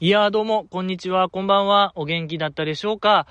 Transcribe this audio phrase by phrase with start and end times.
[0.00, 1.92] いやーどうも、こんにちは、こんばんは。
[1.94, 3.28] お元気だったでしょうか？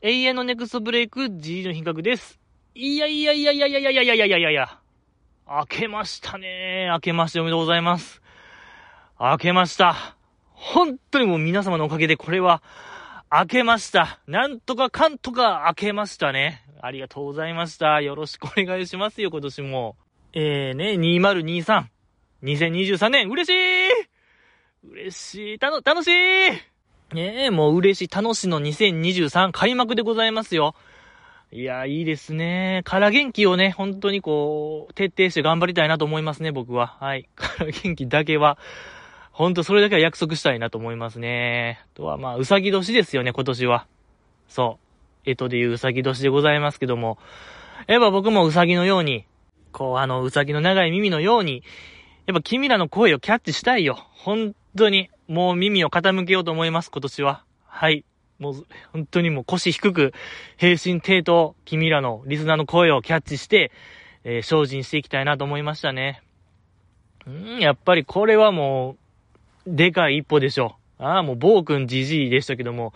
[0.00, 2.38] 永遠のネクストブレイク G の品格です。
[2.76, 4.78] いやいやいやいやいやいやいやいやいやいやいや。
[5.44, 8.22] 明けましたね明けましておめでとうございます。
[9.18, 10.16] 明けました。
[10.52, 12.62] 本当にもう皆様のおかげでこれは、
[13.32, 14.20] 明けました。
[14.28, 16.64] なんとかかんとか明けましたね。
[16.80, 18.00] ありがとうございました。
[18.00, 19.96] よろしくお願いしますよ、今年も。
[20.32, 21.86] えーね、2023。
[22.44, 24.13] 2023年、嬉しい
[24.90, 25.58] 嬉しい。
[25.58, 26.10] たの、楽しい
[27.14, 28.14] ねえ、もう嬉しい。
[28.14, 30.74] 楽しいの2023開幕でございますよ。
[31.50, 32.82] いや、いいですね。
[32.84, 36.96] から元気をね、本当にこう、徹底して頑張りたいなと思いますね、僕は。
[37.00, 37.28] はい。
[37.34, 38.58] から元気だけは、
[39.32, 41.80] 本当それだけは約束したいなと思いますね。
[41.94, 43.86] とは、まあ、うさぎ年ですよね、今年は。
[44.48, 44.78] そ
[45.24, 45.30] う。
[45.30, 47.18] えとでいううさぎ年でございますけども。
[47.86, 49.24] やっぱ僕もうさぎのように、
[49.72, 51.62] こう、あの、うさぎの長い耳のように、
[52.26, 53.98] やっぱ君らの声をキャッチしたいよ。
[54.12, 57.44] 本当に、もう耳を傾けようと思います、今年は。
[57.66, 58.04] はい。
[58.38, 60.12] もう、本当にもう腰低く、
[60.56, 63.70] 平身低頭、君らのリスナーの声をキャッチして、
[64.24, 66.22] えー精進していきたいなと思いましたね。
[67.26, 68.96] うん、やっぱりこれはも
[69.66, 71.02] う、でかい一歩でしょう。
[71.02, 72.92] ああ、もう暴君じじいでしたけども、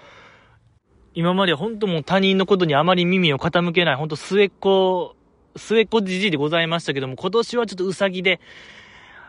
[1.15, 5.17] 今まで本当もう他人のことにあまり耳を傾けない、本当末っ子、
[5.57, 8.41] 末っ子じじいでございましたけども、今年はちょっとうさぎで、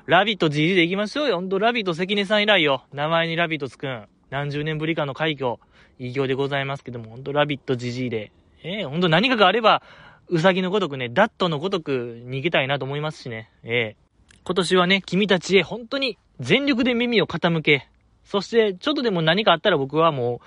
[0.05, 1.35] ラビット GG で行きましょうよ。
[1.35, 2.83] ほんと、ラビット関根さん以来よ。
[2.93, 4.07] 名前にラビットつくん。
[4.29, 5.57] 何十年ぶりかの快挙、
[5.99, 8.31] 偉業でございますけども、ほんと、ラビット GG で。
[8.63, 9.81] ええほんと何かがあれば、
[10.27, 13.49] うさぎのごとくね、ダットのごとく逃げたいなと思いますしね。
[13.63, 14.09] ええ
[14.43, 17.87] 今年はね、君たちへ本当に全力で耳を傾け、
[18.23, 20.41] そして、ちょっとでも何かあったら僕はも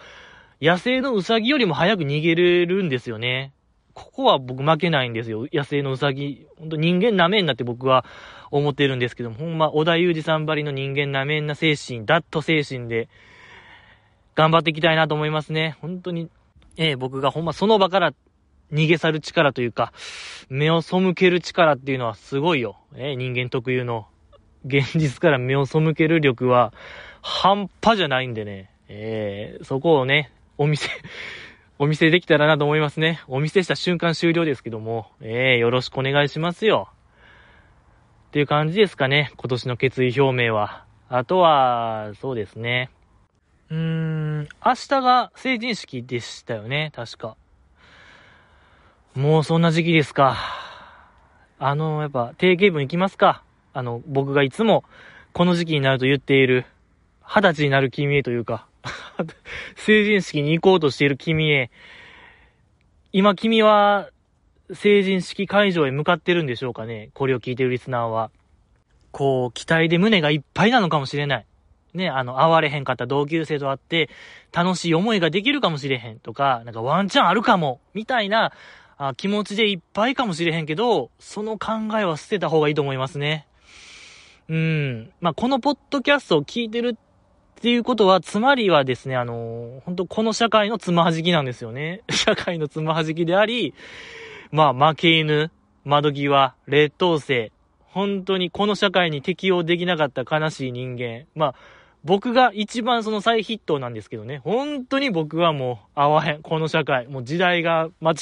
[0.61, 3.53] う、野生のうさぎよりも早く逃げれるんですよね。
[3.95, 5.47] ここは僕負けないんですよ。
[5.53, 6.47] 野生のうさぎ。
[6.59, 8.05] ほんと人間なめんなって僕は
[8.51, 13.09] 思ってるんですけども、ほんま、小田裕二さんばりの人間なめんな精神、ダット精神で、
[14.35, 15.77] 頑張っていきたいなと思いますね。
[15.81, 16.31] 本当に、
[16.77, 18.15] ええ僕がほんまその場から
[18.73, 19.93] 逃げ去る力というか、
[20.49, 22.79] 目を背ける力っていうのはすごいよ。
[22.95, 24.07] ええ人間特有の、
[24.65, 26.73] 現実から目を背ける力は、
[27.21, 28.71] 半端じゃないんでね。
[28.89, 30.89] ええそこをね、お見せ、
[31.83, 33.23] お見せできたらなと思いますね。
[33.27, 36.91] お見せした瞬間終了ですけども、ええよろしくお願いしますよ。
[38.29, 40.85] っていう感じですかね、今年の決意表明は。
[41.09, 42.89] あとは、そうですね。
[43.69, 47.37] うーん、明日が成人式でしたよね、確か。
[49.17, 50.37] もうそんな時期ですか。
[51.59, 53.43] あの、やっぱ、定型文いきますか。
[53.73, 54.85] あの、僕がいつも、
[55.33, 56.65] この時期になると言っている、
[57.25, 58.69] 二十歳になる君へというか、
[59.77, 61.71] 成人式に行こうとしている君へ、
[63.13, 64.11] 今君は、
[64.73, 67.11] 成人式会場へ向かってるんでしょうかね？
[67.13, 68.31] これを聞いてるリスナーは。
[69.11, 71.47] こう、期待で胸がいっぱいなのかもしれない。
[71.93, 74.09] ね、あの、会われへんかった同級生と会って、
[74.51, 78.53] 楽しい思いができるかもしれへんとか、なんかワンチャンあるかも、みたいな
[78.97, 83.47] あ気持ちでいっぱいかもしれへんけど、その考えは捨てた方がいいと思いますね。
[84.49, 85.13] うん。
[85.21, 86.97] まあ、このポッドキャストを聞いてる
[87.63, 92.03] っていうことは、つまりはですね、あの本当この社会のつまはじきなんですよね。
[92.11, 93.73] 社会のつまはじきであり、
[94.51, 95.53] まあ、負け犬、
[95.85, 97.53] 窓際、劣等生、
[97.83, 101.27] 本当にこの社会に適応できなかった悲しい人間。
[101.37, 101.55] まあ、
[102.03, 104.39] 僕が一番その再筆頭なんですけどね。
[104.39, 106.43] 本当に僕はもう合わへん。
[106.43, 107.07] この社会。
[107.07, 108.17] もう時代が間違い、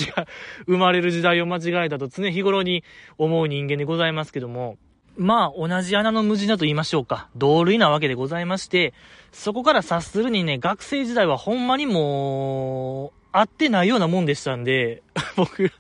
[0.67, 2.85] 生まれる時代を間違えたと常日頃に
[3.17, 4.77] 思う人間でございますけども。
[5.17, 7.29] まあ、同じ穴の無地だと言いましょうか。
[7.37, 8.95] 同類なわけでございまして、
[9.33, 15.03] そこから察するにね、学生時代はほんまにもう、合ってないようなもんでしたんで、
[15.37, 15.71] 僕、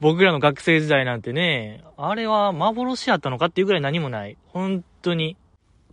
[0.00, 4.36] 僕らの学生時代なんてね、あれは幻やったのかっていうぐらい何もない。
[4.46, 5.36] 本当に、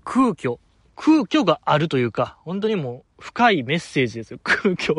[0.03, 0.57] 空虚。
[0.95, 4.39] 空虚があるというか、本当にもう、深いメッセージですよ。
[4.43, 4.95] 空虚。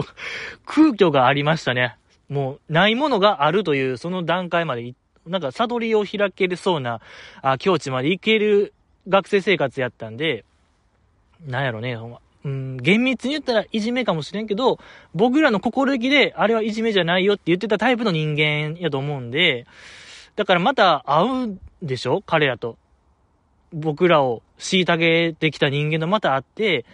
[0.65, 1.97] 空虚がありましたね。
[2.29, 4.97] もう、ないものがあるという、その段階までい、
[5.27, 7.01] なんか、悟りを開けるそうな、
[7.43, 8.75] あ、境地まで行ける
[9.09, 10.45] 学生生活やったんで、
[11.47, 12.19] なんやろね、ほんま。
[12.45, 14.79] うん、厳密に言ったらいじめかもしれんけど、
[15.15, 19.67] 僕らの心意気で、あれはいじめじゃないよって言ってたタイプの人間やと思うんで、
[20.35, 22.77] だからまた会うんでしょ彼らと。
[23.73, 26.85] 僕らを虐げてきた人間とまた会って、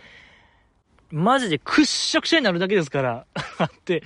[1.11, 3.27] マジでくっしゃくしゃになるだけですから、
[3.57, 4.03] 会って、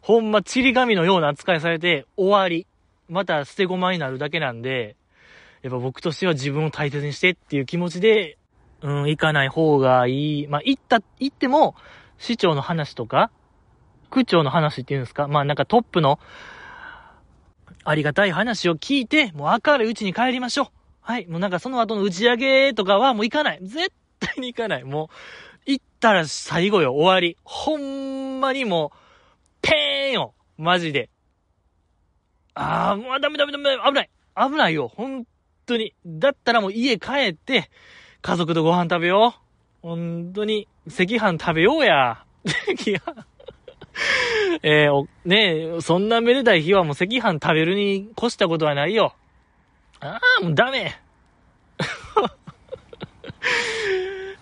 [0.00, 2.66] ほんま、ちり紙のような扱いされて、終わり。
[3.08, 4.96] また捨て駒になるだけなんで、
[5.62, 8.38] やっぱ僕としては自分を大切にしてっていう気持ちで、
[8.82, 10.46] うん、行かない方がいい。
[10.46, 11.74] まあ、行った、行っても、
[12.18, 13.30] 市長の話とか、
[14.10, 15.26] 区長の話っていうんですか？
[15.26, 16.18] まあ、なんかトップの、
[17.82, 20.66] ありがたい話を聞いて、もう明るいうちに帰りましょう。
[21.00, 21.26] はい。
[21.26, 23.58] もうなんかその後の打ち上げとかはもう行かない。
[23.62, 24.84] 絶対に行かない。
[24.84, 25.10] も
[25.66, 27.36] う、行ったら最後よ、終わり。
[27.44, 28.98] ほんまにもう、
[29.62, 30.34] ペーンよ。
[30.56, 31.10] マジで。
[32.54, 34.10] あー、もうダメダメダメ、危ない。
[34.36, 34.88] 危ないよ。
[34.88, 35.26] 本
[35.66, 35.94] 当に。
[36.06, 37.70] だったらもう家帰って、
[38.22, 39.34] 家族とご飯食べよ
[39.82, 39.84] う。
[39.86, 42.24] 本当に、赤飯食べようや。
[42.44, 43.00] 赤飯。
[44.62, 49.14] えー、ねえ、そんなめでたい日はもう赤飯食べるに越したことはないよ。
[50.00, 50.98] ああ、もうダメ。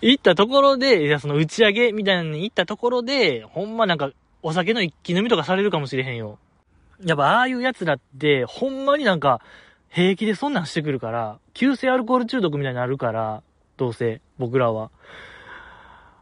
[0.01, 4.11] 行ったところで、いや、その打ち上げみたいなのに行ったところで、ほんまなんか、
[4.43, 6.39] お酒の一気飲みとかされるかもしれへんよ。
[7.05, 9.41] やっぱああいう奴らって、ほんまになんか、
[9.89, 13.43] 平気でそんなんしてくるから、急性アルコール中毒みたいになるから、
[13.77, 14.91] どうせ、僕らは。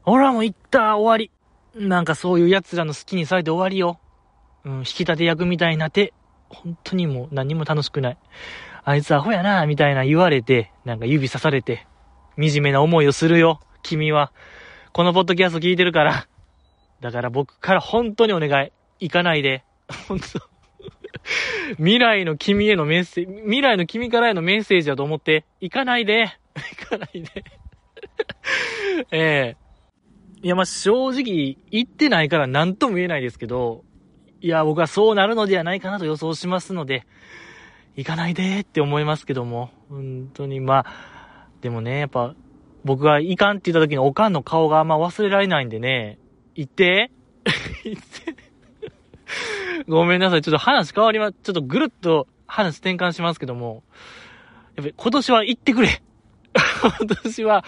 [0.04, 1.30] 俺はもう行った、終わり。
[1.74, 4.00] なんかそういう奴らの好きにされて終わりよ。
[4.64, 6.12] うん、引き立て役みたいなって、
[6.48, 8.18] 本当にもう何も楽しくない。
[8.82, 11.86] あいつアホやな、みたいな言われて、なんか指さされて、
[12.36, 14.32] 惨めな思いをするよ、君は。
[14.92, 16.26] このポッドキャスト聞いてるから。
[17.00, 18.72] だから僕から本当にお願い。
[18.98, 19.64] 行かないで。
[20.08, 20.59] 本当
[21.76, 26.38] 未来の君へのメッセージ、未来の君からへのメッセージだと思って、行かないで。
[26.54, 27.44] 行かないで。
[29.12, 29.56] ええ。
[30.42, 33.84] ー、いや、ま正直、行ってないから何とも言えないですけど、
[34.40, 37.06] いや、僕はそうなるのではないかなと予想しますので、
[37.96, 42.34] 行かないでって思いますけども、本当に、まあ、でもね、やっぱ、
[42.84, 46.18] 僕が行かんって言った時のおかんの顔があんま忘れられないんでね、
[46.54, 47.10] 行って。
[47.84, 48.49] 行って。
[49.88, 50.42] ごめんなさい。
[50.42, 53.82] ちょっと話変わりま、ちょっとぐるっと話転換しますけども、
[54.76, 56.02] やっぱり今年は行ってくれ
[56.98, 57.64] 今年は、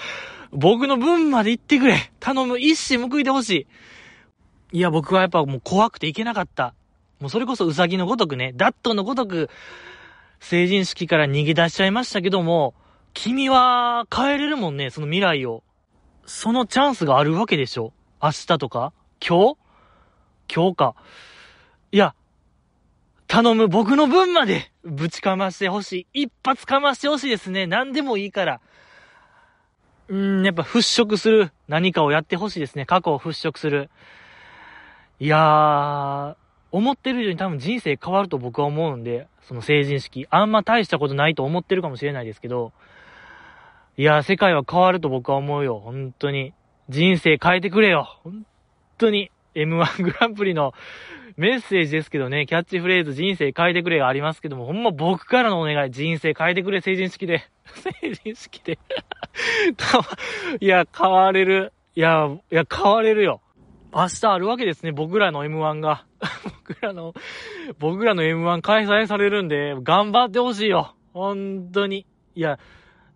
[0.53, 3.67] 僕の分まで行ってくれ頼む一矢報いてほし
[4.73, 6.75] いいや、僕はやっぱもう怖くて行けなかった。
[7.21, 9.49] もうそれこそウサギのごとくね、ダットのごとく、
[10.41, 12.75] 成人式から逃げ出しちゃいましたけども、
[13.15, 15.63] 君は変えれるもんね、その未来を。
[16.27, 17.93] そのチャンスがあるわけでしょ
[18.23, 18.93] 明日とか？
[19.21, 19.57] 今日？
[20.53, 20.95] 今日か。
[21.93, 22.15] いや、
[23.29, 26.23] 頼む、僕の分までぶちかましてほしい。
[26.25, 27.67] 一発かましてほしいですね。
[27.67, 28.61] 何でもいいから。
[30.09, 32.87] うーん、やっぱ払拭する何かをやってほしいですね。
[32.87, 33.91] 過去を払拭する。
[35.21, 36.37] いやー、
[36.73, 40.27] 思ってる以上に多分人生変わると僕は思うんで、その成人式。
[40.31, 42.73] あんま大したことないと思ってるかもしれないですけど、
[43.99, 45.79] いやー、世界は変わると僕は思うよ。
[45.79, 46.55] 本当に。
[46.89, 48.19] 人生変えてくれよ。
[48.25, 48.47] 本
[48.97, 49.31] 当に。
[49.55, 50.73] M1 グランプリの
[51.43, 57.43] メッセージですけどね、キャッチフレーズ人生変えてくれがありますけども、ほんま僕からのお願い、人生変えてくれ、成人式で。
[57.83, 58.79] 成人式で
[60.61, 61.73] いや、変われる。
[61.97, 63.41] いや、いや、変われるよ。
[63.93, 66.07] 明日あるわけですね、僕らの M1 が。
[66.65, 67.13] 僕らの、
[67.81, 70.95] 僕らの M1 開催されるんで、頑張ってほしいよ。
[71.13, 72.07] 本当に。
[72.37, 72.61] いや、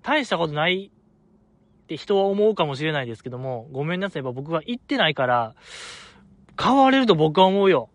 [0.02, 4.22] 大したことないって人は思うかもしれないですけども、ごめんなさい。
[4.22, 5.54] 僕は行ってないから、
[6.60, 7.88] 変われると僕は思うよ。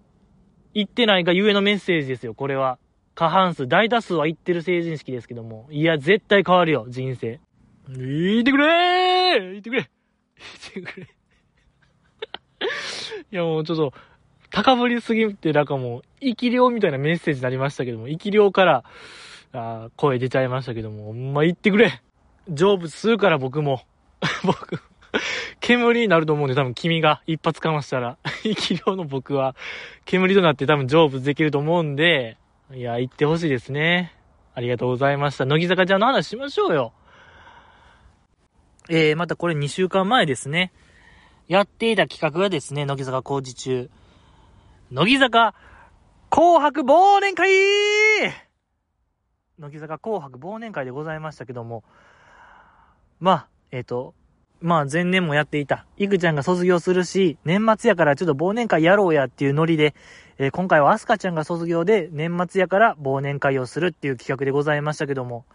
[0.73, 2.77] 行ってないがゆえのメッセージですよ、これは。
[3.15, 5.67] 過半数、大多数は行ってる成人式ですけども。
[5.69, 7.39] いや、絶対変わるよ、人生。
[7.89, 9.89] 言ってくれー言ってくれ
[10.73, 11.07] 言ってくれ
[13.31, 13.93] いや、もうちょっと、
[14.49, 18.83] 高ぶりすぎて、なんかもう、生き量みたいなメッセージになりましたけども、生き量から、
[19.53, 22.01] あ声出ちゃいましたけども、ほんま言ってくれ
[22.47, 23.81] 成仏するから僕も。
[24.45, 24.81] 僕、
[25.59, 29.55] 煙になると思うんで、多分君が一発かましたら、 生き量の僕は、
[30.05, 32.37] 煙となって多分成仏できると思うんで、
[32.73, 34.15] いや、言ってほしいですね。
[34.53, 35.45] ありがとうございました。
[35.45, 36.93] 乃木坂ちゃんの話しましょうよ。
[38.89, 40.71] えー、またこれ2週間前ですね。
[41.47, 43.89] やっていた企画がですね、乃木坂工事中。
[44.91, 45.53] 乃木坂
[46.29, 47.49] 紅白忘年会
[49.57, 51.83] 乃木坂紅白忘年会でございましたけども、
[53.19, 54.15] まあ、えっ、ー、と、
[54.61, 55.85] まあ前年もやっていた。
[55.97, 59.95] いくちゃんが卒業するし、年末やからちょっと忘年会やろうやっていうノリで、
[60.37, 65.45] えー、今回はアスカちゃんが卒業で年末やから忘年会をするっていう企画でございましたけども。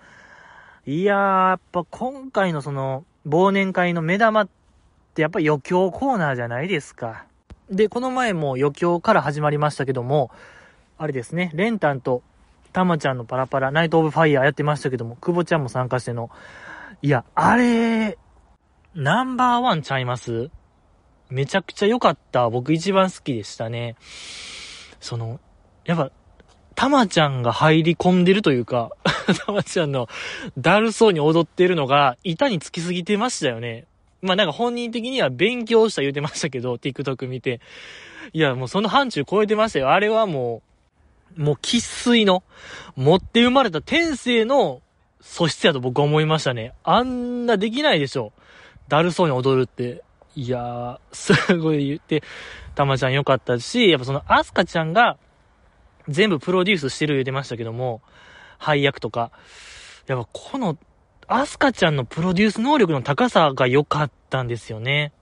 [0.87, 4.49] いやー、やっぱ今回のその忘年会の目玉っ
[5.15, 7.25] てやっぱ余興コーナーじゃないですか。
[7.71, 10.31] で、この前も余興から始まりましたけども、
[10.99, 12.23] あれですね、レンタンと
[12.73, 16.31] タマちゃんのパラパラ、ナイトオブファイヤーやってましたけども、久保ちゃんも参加しての、
[17.03, 18.19] いや、あれ、
[18.97, 20.51] ナンバーワンちゃいます？
[21.29, 22.49] めちゃくちゃ良かった。
[22.49, 23.95] 僕一番好きでしたね。
[25.01, 25.39] その、
[25.85, 26.11] やっぱ、
[26.75, 28.93] たまちゃんが入り込んでるというか、
[29.45, 30.09] たまちゃんの
[30.57, 33.85] だるそうに踊ってるのが板につきすぎてましたよね。
[34.23, 37.61] まあなんか本人的には勉強した言うてましたけど、TikTok 見て。
[38.33, 39.91] いや、もうその範疇超えてましたよ。
[39.91, 40.63] あれはも
[41.37, 42.45] う、もう喫水の、
[42.97, 44.81] 持って生まれた天性の
[45.21, 46.73] 素質やと僕は思いましたね。
[46.83, 48.33] あんなできないでしょ。
[48.89, 50.03] だるそうに踊るって。
[50.35, 52.23] いやー、すごい言って、
[52.75, 55.17] たまちゃん良かったし、やっぱそのアスカちゃんが
[56.09, 58.03] 全部プロデュースしてる言うてましたけども、
[58.59, 59.31] 配役とか。
[60.07, 60.77] やっぱこの、
[61.27, 65.13] アスカちゃんのプロデュース能力の高さが良かったんですよね。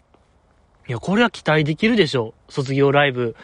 [0.86, 2.52] いや、これは期待できるでしょう。
[2.52, 3.36] 卒業ライブ。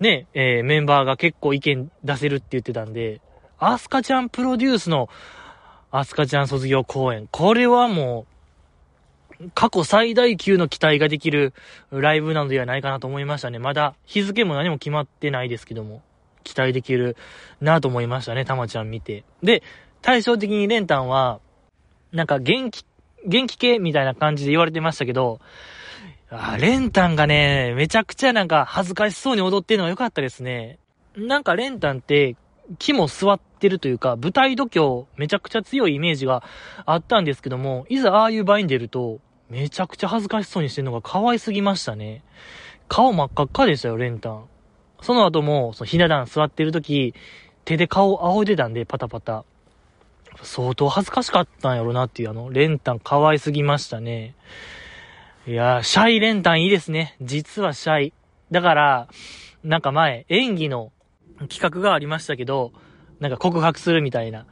[0.00, 3.20] ね、えー、メンバーが結構意見出せるって言ってたんで、
[3.58, 5.08] アスカちゃんプロデュースの
[5.90, 7.28] アスカちゃん卒業公演。
[7.30, 8.31] これはもう、
[9.54, 11.52] 過去最大級の期待ができる
[11.90, 13.58] ライブなのではないかなと思いましたね。
[13.58, 16.02] まだ日付も何も決まってないですけども、
[16.44, 17.16] 期待できる
[17.60, 19.24] なと思いましたね、たまちゃん見て。
[19.42, 19.62] で、
[20.00, 21.40] 対照的にレンタンは、
[22.12, 22.84] なんか元気、
[23.26, 25.40] 元気系みたいな感じで言われてましたけど、
[26.30, 30.78] あ、レンタンがね、めちゃくちゃなんか恥ずかしそうに踊ってるのが良かったですね。
[31.16, 32.36] なんかレンタンって、
[32.78, 36.42] 木も座ってるというか、舞台度胸めちゃくちゃ強いイメージが
[36.86, 39.20] あったんですけども、いざああいう場に出ると、
[39.52, 42.22] めちゃくちゃ恥ずかしそうにしてるのが可愛すぎましたね。
[42.88, 44.46] 顔真っ赤っかでしたよ、レンタン。
[45.02, 47.14] その後も、そのひな壇座ってる時、
[47.66, 49.44] 手で顔を仰いでたんで、パタパタ。
[50.42, 54.34] 相当恥ずかしかったんやろなっていう、あの、レンタン可愛すぎましたね。
[55.46, 57.16] いやー、シャイ連単いいですね。
[57.20, 58.14] 実はシャイ。
[58.50, 59.08] だから、
[59.64, 60.92] なんか前、演技の
[61.50, 62.72] 企画がありましたけど、
[63.20, 64.46] なんか告白するみたいな。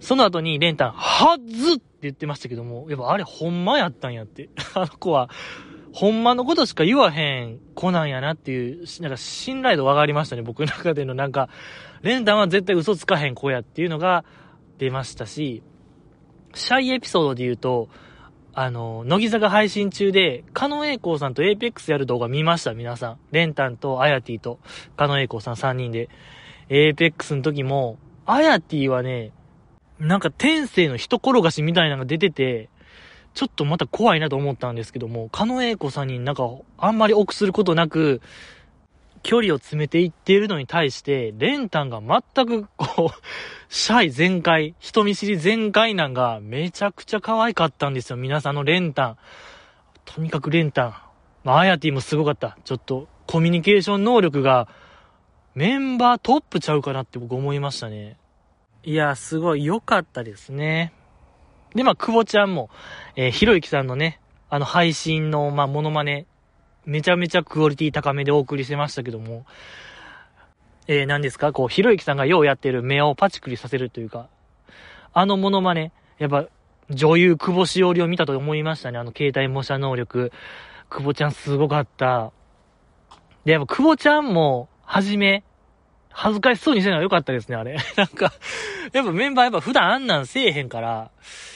[0.00, 4.50] その後にレンタン、はずって言ってましたけども、やっぱあれほんまやったんやって。
[4.74, 5.30] あの子は、
[5.92, 11.48] ほんまのことしか言わへん子なんやなっていう、なんか信頼度上がりましたね、僕の中でのなんか、
[12.02, 14.24] レンタンは絶対嘘つかへん子やっていうのが
[14.78, 15.62] 出ましたし、
[16.54, 17.88] シャイエピソードで言うと、
[18.56, 23.18] あの、乃木坂配信中で、カノエイコーさんとエイペックスやる動画見ました、皆さん。
[23.32, 24.60] レンタンとアヤティと、
[24.96, 26.08] カノエイコーさん3人で。
[26.68, 29.32] エイペックスの時も、アヤティはね、
[30.04, 32.68] なんか天性の人転がしみたいなのが出てて、
[33.32, 38.20] ちょっとまた怖いなと思ったんですけども、狩野英孝さんになんかあんまり臆することなく、
[39.22, 43.22] 距離を詰めていっているのに対して、レンタンが全くこう、
[43.70, 48.18] シャイ全開、人見知り全開なんがめちゃくちゃ可愛かったんですよ。
[48.18, 49.16] 皆さんのレンタン。
[50.04, 50.94] とにかくレンタン。
[51.44, 52.58] まあ、アヤティもすごかった。
[52.64, 54.68] ちょっと、コミュニケーション能力が、
[55.54, 58.18] メンバートップちゃうかなって僕思いましたね。
[58.84, 60.92] いや、すごい良かったですね。
[61.74, 62.68] で、まあ、久保ちゃんも、
[63.16, 66.26] えー、ひろゆきさんのね、あの配信の、まあ、モノマネ、
[66.84, 69.46] めちゃめちゃクオリティ高めでお送りしてましたけども、
[70.86, 71.52] えー、何ですか？
[71.52, 74.28] こう、ひろゆきさんがようやってる目をパチクリさせるというか、
[75.14, 76.46] あのモノマネ、やっぱ、
[76.90, 78.98] 女優久保しおりを見たと思いましたね。
[78.98, 80.30] あの携帯模写能力。
[80.90, 82.32] 久保ちゃんすごかった。
[83.46, 85.42] で、やっぱ久保ちゃんも、はじめ、
[86.16, 87.76] 恥ずかしそうにしてるのが良かったですね、あれ。
[87.96, 88.32] なんか、
[88.92, 91.10] やっぱメンバーやっぱ普段あんなんせえへんから、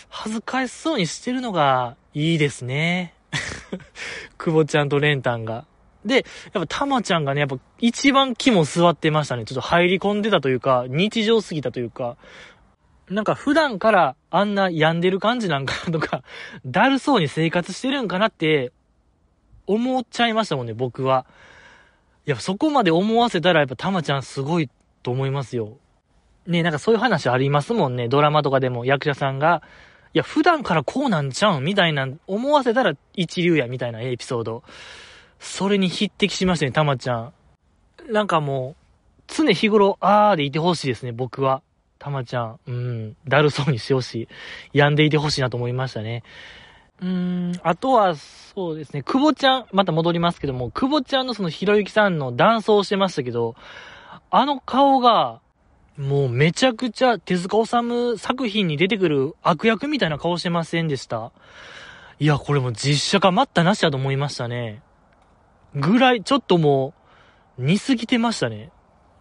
[0.09, 3.15] 恥ずかしそうにしてるのがいいですね。
[4.37, 5.65] 久保ちゃんとレンタンが。
[6.05, 9.45] で、やっぱたまちゃんがね、やっぱ一番肝座ってましたね。
[9.45, 12.17] ちょっと入り込んでたというか、日常すぎたというか、
[13.09, 16.23] なんか普段からあんな病んでる感じなんかとか、
[16.67, 18.73] だるそうに生活してるんかなって
[19.67, 21.27] 思っちゃいましたもんね、僕は。
[22.29, 24.69] いや、そこまで思わせたらやっぱたまちゃんすごい
[25.03, 25.79] と思いますよ。
[26.47, 28.07] ね、なんかそういう話ありますもんね。
[28.07, 29.63] ドラマとかでも役者さんが、
[30.13, 34.63] いや、普段からこうなんちゃうんみたいな、思わせたら一流や、みたいなエピソード。
[35.41, 37.33] それに匹敵しましたね、たまちゃん。
[38.11, 41.63] なんかもう、常日頃、あーでいてほしいですね、僕は。
[41.99, 44.29] たまちゃん、うん、だるそうにしてほしい。
[44.75, 46.25] 病んでいてほしいなと思いましたね。
[47.00, 53.55] うん、あとは、そうですね、久保ちゃん、また戻りますけども、久保ちゃんのそのひろゆきさんのダンスをしてましたけど、
[54.31, 55.40] あの顔が、
[55.97, 61.33] もうめちゃくちゃ手塚治虫作品に出てくる悪役みたいな顔してませんでした？
[62.21, 64.83] いや、これも実写化待ったなしだと思いましたね。
[65.75, 66.95] ぐらい、ちょっとも
[67.59, 68.71] う、似すぎてましたね。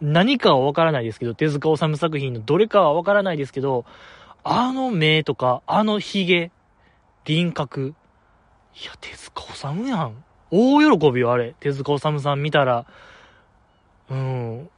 [0.02, 3.86] 何かはわからないですけど、手塚治虫作品のどれかはわからないですけど、
[4.44, 6.52] あの目とか、あの髭、
[7.28, 7.94] 輪郭。
[8.82, 10.24] いや、手塚治虫やん。
[10.50, 11.56] 大喜びよ、あれ。
[11.60, 12.86] 手塚治虫さん見たら。
[14.10, 14.70] うん。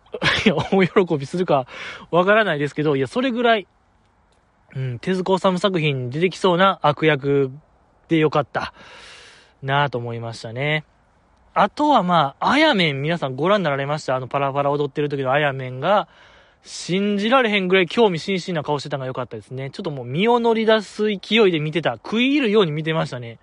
[0.46, 1.68] いや、大喜びするか
[2.10, 3.68] わからないですけど、いや、それぐらい、
[4.76, 7.52] うん、手塚治虫作品に出てきそうな悪役
[8.08, 8.74] でよかった。
[9.62, 10.86] なぁと思いましたね。
[11.54, 14.16] あとはまあ、あやめん皆さんご覧になられました？
[14.16, 16.08] あのパラパラ踊ってる時のあやめんが、
[16.64, 19.70] 信じられへんぐらい興味津々な顔してたのが良かったですね。
[19.72, 21.94] ちょっともう身を乗り出す勢いで見てた。
[21.94, 23.40] 食い入るように見てましたね。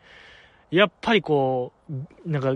[0.71, 2.55] やっぱりこう、なんか、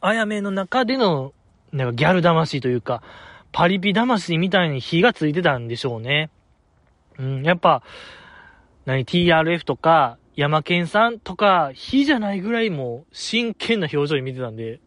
[0.00, 1.32] あやめの中での、
[1.72, 3.02] なんかギャル魂というか、
[3.52, 6.30] パリピ魂みたいに火がついてたんでしょうね。
[7.18, 7.82] うん、やっぱ、
[8.84, 14.80] 何、TRF とか、山健さんとか、火じゃないぐらいもう真剣な表情で見てたんで。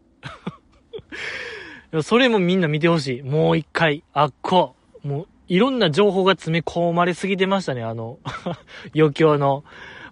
[2.02, 3.22] それもみんな見てほしい。
[3.22, 4.74] もう一回、あっこ。
[5.02, 8.18] もう、いろんな情報が詰め込まれすぎてましたね、あの
[8.94, 9.64] 余興の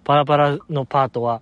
[0.03, 1.41] パラパラのパートは。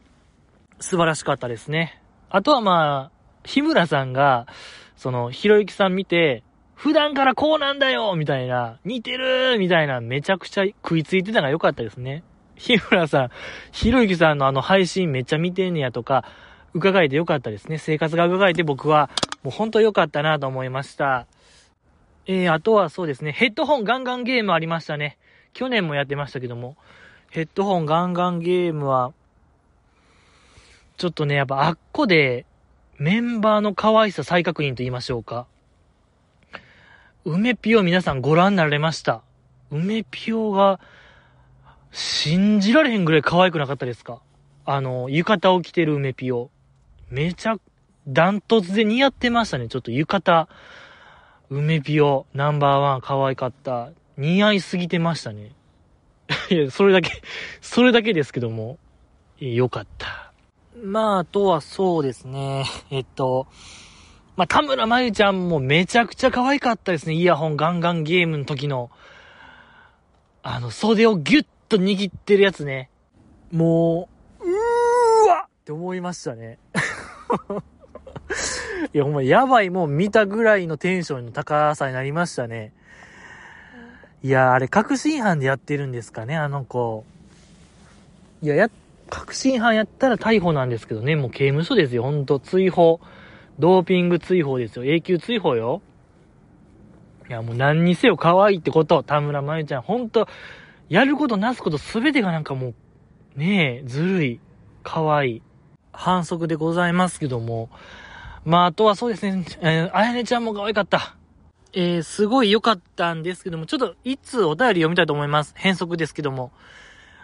[0.80, 2.02] 素晴らしかったですね。
[2.30, 4.48] あとはまあ、日村さんが、
[4.96, 6.44] その、ひろゆきさん見て、
[6.76, 12.24] 普段からこうなんだよみたいな、似てるみたいな、めちゃくちゃ食いついてたのが良かったですね。
[12.56, 13.30] 日村さん、
[13.72, 16.24] ひろゆきさんのあの配信めっちゃ見てんねやとか、
[16.74, 17.78] 伺えてよかったですね。
[17.78, 19.10] 生活が伺えて僕は、
[19.44, 21.26] もうほんと良かったなと思いました。
[22.32, 25.18] えー、あとはそうですね、ヘッドホンガンガンゲームありましたね。
[25.54, 26.78] 去年もやってましたけども、
[27.32, 29.14] ヘッドホンガンガンゲームは、
[30.98, 32.46] ちょっとね、やっぱあっこで、
[33.00, 35.48] メンバーの可愛さ再確認と言いましょうか。
[37.26, 39.24] 梅ピオ皆さんご覧になられました。
[39.72, 40.80] 梅ピオが、
[41.92, 44.22] 信じられへんぐらい可愛くなかったですか？
[44.66, 46.52] あの、浴衣を着てる梅ピオ。
[47.10, 47.56] めちゃ、
[48.08, 49.68] ダントツで似合ってましたね。
[49.68, 50.48] ちょっと浴衣。
[51.50, 53.90] 梅ピオ、ナンバーワン可愛かった。
[54.18, 55.52] 似合いすぎてましたね。
[56.52, 57.24] いや、それだけ、
[57.60, 58.78] それだけですけども、
[59.40, 60.32] よかった。
[60.84, 62.66] まあ、あとはそうですね。
[62.92, 63.48] えっと、
[64.36, 67.16] まあ、田村まゆちゃんもめちゃくちゃ可愛かったですね。
[67.16, 68.92] イヤホンガンガンゲームの時の、
[70.44, 72.92] あの、袖をギュッと握ってるやつね。
[73.52, 74.08] も
[74.40, 76.60] う、うーわって思いましたね。
[78.94, 82.74] いや、ほんま、やばいもう見たぐらいのテンションの高さになりましたね。
[84.22, 87.06] いや、あれ、確信犯でやってるんですかね、あの子。
[88.42, 88.70] いや、や、
[89.10, 93.00] 確信犯やったら逮捕なんですけどね、もう刑務所ですよ、ほんと、追放。
[93.60, 94.86] ドーピング追放ですよ。
[94.86, 95.82] 永久追放よ。
[97.30, 99.04] いや、もう何にせよ可愛いってこと。
[99.04, 100.28] 田村真由ちゃん、ほんと、
[100.88, 102.74] やることなすことすべてがなんかもう、
[103.40, 104.40] ねえ、ずるい。
[104.84, 105.42] 可愛い。
[105.92, 107.70] 反則でございますけども。
[108.50, 111.16] まあ、あとはそうですね、えー、あやねちゃんも可愛かった。
[111.72, 115.54] えー、すごい良かったんですけども、ちょっと、いつお便り読みたいと思います。
[115.56, 116.52] 変則ですけども。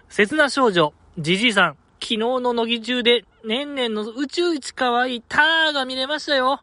[0.07, 1.77] 切な少女、じじいさん。
[1.99, 6.61] 昨日の乃木中で、年々の宇宙一可愛いターが見れましたよ。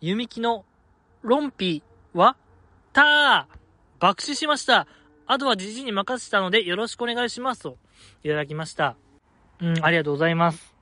[0.00, 0.64] 弓木の
[1.22, 2.36] ロンピーは
[2.92, 3.56] ター
[4.00, 4.88] 爆死しました。
[5.26, 7.78] あとはじじいに任せたのでよろしくお願いしますと、
[8.24, 8.96] いただきました。
[9.60, 10.74] うん、ありがとうございます。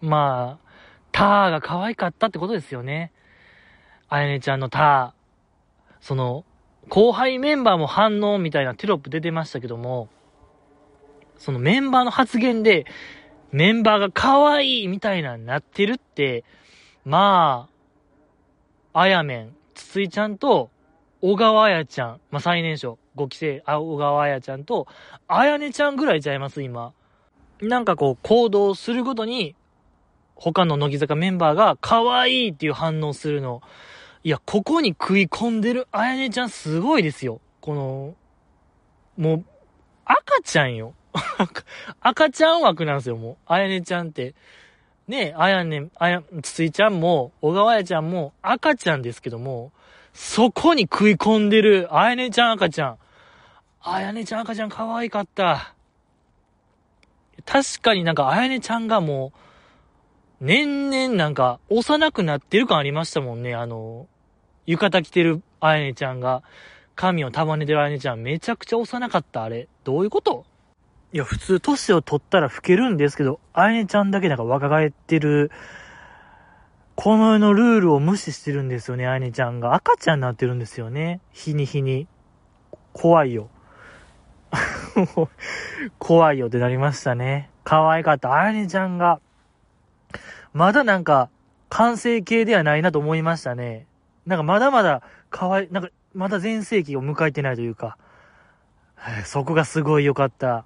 [0.00, 0.71] まあ、
[1.12, 3.12] ターが可愛かったってことですよね。
[4.08, 6.04] あやねちゃんのター。
[6.04, 6.44] その、
[6.88, 10.08] 後輩メンバーも反応みたいなテロップ出てましたけども、
[11.38, 12.86] そのメンバーの発言で、
[13.52, 16.44] メンバーが可愛いみたいなになってるって、
[17.04, 17.68] ま
[18.92, 20.70] あ、あやめん、つついちゃんと、
[21.20, 24.86] 小川あやちゃん、まあ、最年少、5期生、小川あやちゃんと、
[25.28, 26.92] あやねちゃんぐらいちゃいます、今。
[27.60, 29.54] なんかこう、行動するごとに、
[30.34, 33.62] 他の乃木坂メンバーが可愛いっていう反応するの。
[34.24, 37.40] いや、ここに食い込んでるあやねちゃんすごいですよ。
[37.60, 38.14] この、
[39.16, 39.44] もう、
[40.04, 40.94] 赤ちゃんよ。
[42.00, 43.36] 赤ちゃん枠なんですよ、もう。
[43.46, 44.34] あやねちゃんって。
[45.08, 49.72] ねえあやね、あや、つついちゃんも、小川やちゃんも赤ちゃんですけども、
[50.12, 52.98] そこに食い込んでる、あやねちゃん赤ちゃん。
[53.80, 55.74] あやねちゃん赤ちゃん可愛かった。
[57.44, 59.38] 確かになんかあやねちゃんがもう、
[60.44, 64.08] 年々なんか幼くなってる感ありましたもんね、あの、
[64.66, 66.42] 浴衣着てるあやねちゃんが、
[66.96, 69.68] 髪を束ねてるあやねちゃんめちゃくちゃ幼かった、あれ。
[69.84, 70.44] どういうこと？
[71.12, 75.52] いや、普通、年を取ったら老けるんですけど、あやねちゃんだけなんか若返ってる、
[76.96, 79.74] この世のルールを無視してるんですよね、あやねちゃんが。
[79.74, 81.20] 赤ちゃんになってるんですよね。
[81.32, 82.08] 日に日に。
[82.92, 83.48] 怖いよ。
[86.00, 87.48] 怖いよってなりましたね。
[87.62, 88.34] 可愛かった。
[88.34, 89.20] あやねちゃんが、
[90.52, 91.30] まだなんか、
[91.68, 93.86] 完成形ではないなと思いましたね。
[94.26, 97.96] なんかまだまだ可愛い、なんかまだ全盛期を迎えてないというか、
[99.24, 100.64] そこがすごい良かった。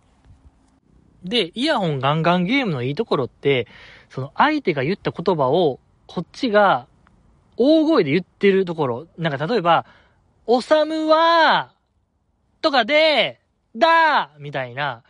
[1.22, 3.66] で、イヤホンガンガンゲームのいいところって、
[4.10, 6.86] その相手が言った言葉を、こっちが
[7.56, 9.06] 大声で言ってるところ。
[9.16, 9.86] なんか例えば、
[10.46, 11.72] おさむは、
[12.60, 13.40] とかで、
[13.76, 15.02] だみたいな、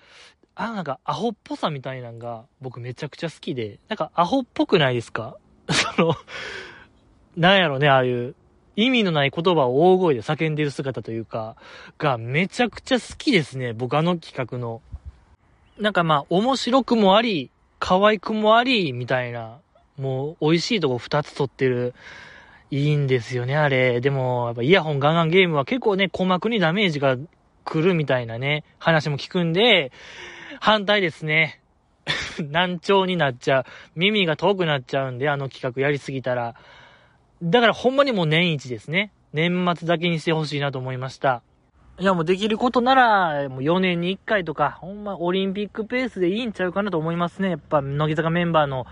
[0.56, 5.36] あ、なんかアホっぽさみたいなのが僕めちゃくちゃ好きで、なんかアホっぽくないですか？
[5.70, 6.14] その、
[7.36, 8.34] なんやろね、ああいう
[8.74, 11.56] 意味のない言葉を大声で叫んでる姿というか、
[11.98, 13.74] がめちゃくちゃ好きですね。
[13.74, 14.80] 僕あの企画の。
[15.78, 19.58] なんかまあ、面白くもあり、可愛くもあり、みたいな、
[19.98, 21.92] もう、美味しいとこ二つ取ってる、
[22.70, 24.00] いいんですよね、あれ。
[24.00, 27.18] でも、やっぱイヤホンガンガンゲームは結構ね、鼓膜にダメージが
[27.66, 29.92] 来るみたいなね、話も聞くんで、
[30.60, 31.60] 反対ですね。
[32.50, 33.64] 難聴になっちゃう。
[33.94, 36.54] 耳が遠くなっちゃうんで、あの企画やりすぎたら。
[37.42, 39.12] だからほんまにもう年一ですね。
[39.32, 41.42] 年末だけにしてほしいなと思いました。
[41.98, 47.50] いやもうできることなら、もう4年に1回とか、ほんまオリンピックペースでいいんちゃうかなと思いますね。
[47.50, 48.86] やっぱ、乃木坂メンバーの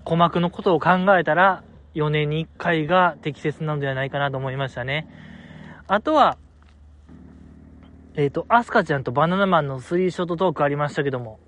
[0.00, 1.62] 鼓膜のことを考えたら、
[1.94, 5.08] 4年に1回が適切なのではないかなと思いましたね。
[5.86, 6.36] あとは、
[8.18, 11.38] えっ、ー、と、アスカちゃんとバナナマンのスリーショットトークありましたけども、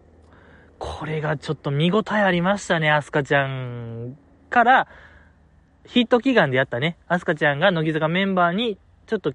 [0.79, 4.17] これがちょっと見応えありましたね、アスカちゃん
[4.51, 4.87] から、
[5.85, 9.33] ヒット祈願でやったね、アスカちゃんが乃木坂メンバーに、ちょっと、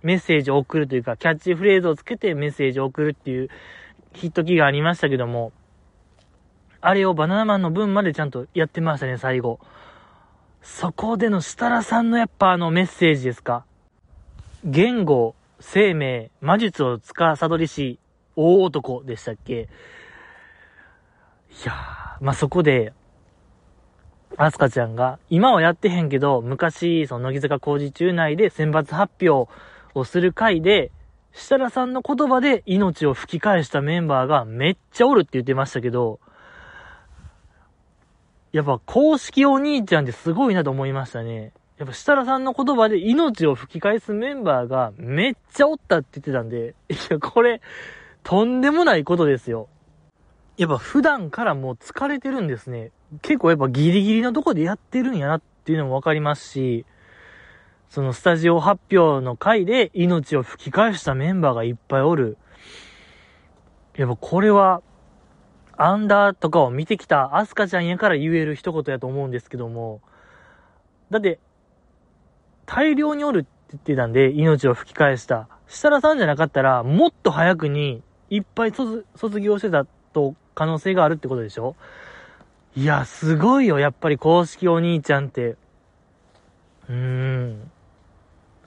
[0.00, 3.50] メッセージを送るというか、キャッチフレーズをつけてメッセージを送るっていう
[4.14, 5.52] ヒット祈願ありましたけども、
[6.80, 9.60] あれをバナナマンの分までちゃんとやってましたね、最後。
[10.62, 13.66] そこでの設楽さんのやっぱあのメッセージですか。
[14.64, 17.98] 言語、生命、魔術を司りし、
[18.36, 19.54] 大男でしたっけ？
[19.60, 19.66] い
[21.64, 22.92] やー、まあ、そこで、
[24.36, 29.50] アスカちゃんが、今はやってへんけど、昔、その乃木坂工事中内で選抜発表
[29.94, 30.90] をする回で、
[31.32, 36.20] 設楽さんの言葉で命を吹き返したメンバーがめっちゃおるって言ってましたけど、
[38.52, 41.52] やっぱ公式お兄ちゃんってすごいなと思いましたね。
[41.78, 47.60] やっぱ設楽さんの言葉で命を吹き返すメンバーがめっちゃおったって言ってたんで、いや、これ、
[48.22, 49.68] とんでもないことですよ。
[50.56, 52.92] やっぱ普段からもう疲れてるんですね。
[53.22, 56.84] 結構やっぱギリギリのとこでやってるんやなっていうのもわかりますし、
[57.88, 62.38] そのスタジオ発表の回で命を吹き返したメンバーがいっぱいおる。
[63.96, 64.82] やっぱこれは、
[65.76, 70.00] アンダーとかを見てきたアスカちゃんやから言える一言やと思うんですけども、
[71.10, 71.40] だって、
[72.74, 75.46] 大量におるって言ってたんで、命を吹き返した。
[75.66, 79.04] 設楽さんじゃなかったら、もっと早くに、いっぱい卒
[79.42, 81.76] 業してたと可能性があるってことでしょ？
[82.74, 85.56] いや、すごいよ、やっぱり公式お兄ちゃんって。
[86.88, 87.70] うーん。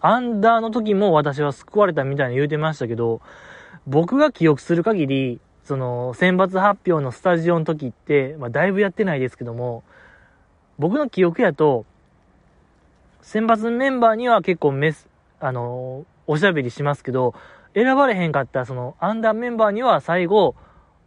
[0.02, 3.22] アンダーの時も私は救われたみたいに言うてましたけど、
[3.88, 9.84] 僕が記憶する限り、その、選抜発表のスタジオの時って、まあ、だいぶやってないですけども、
[10.78, 11.88] 僕の記憶やと、
[13.26, 15.10] 選抜メンバーには結構メス、
[15.40, 17.34] あのおしゃべりしますけど、
[17.74, 20.56] 選ばれへんかったそのアンダーメンバーには最後、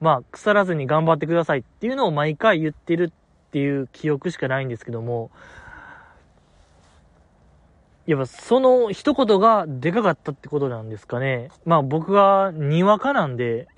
[0.01, 5.31] まあ、腐らずに頑張ってくださいっていうのを毎回言ってるっていう記憶しかないんですけども、
[8.07, 11.51] やっぱその一言がでかかったってことなんですかね。
[11.65, 13.69] まあ僕がにわかなんで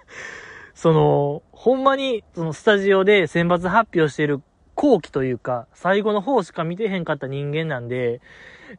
[0.74, 4.40] その、ほんまにそのスタジオで選抜発表してる
[4.74, 8.20] 後期というか、最後の方しか見てへんかった人間なんで、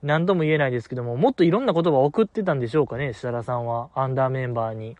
[0.01, 4.97] 何度も言えないですけども、もっといろんな言葉を送ってたんでしょうかね、設楽さんは、アンダーメンバーに。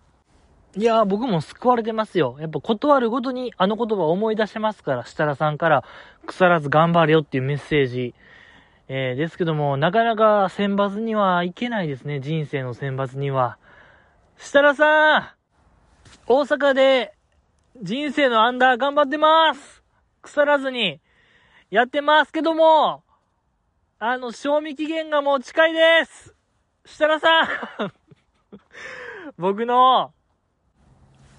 [0.77, 2.38] いやー、僕も救われてますよ。
[2.39, 5.84] やっぱ断るごとにあの言葉を思い出しますから、設楽さんから
[6.25, 8.13] 腐らず頑張れよっていうメッセージ。
[8.88, 13.58] えー、ですけども、なかなか選抜にはいけないですね、人生の選抜には。
[14.38, 15.29] 設楽さん
[16.27, 17.13] 大阪で
[17.81, 19.85] 人生のアンダー頑張ってます
[20.25, 20.99] 腐らずに
[21.69, 23.03] やってますけども、
[23.99, 26.35] あの、賞味期限がもう近いです。
[26.85, 27.47] 設楽さん。
[29.38, 30.13] 僕の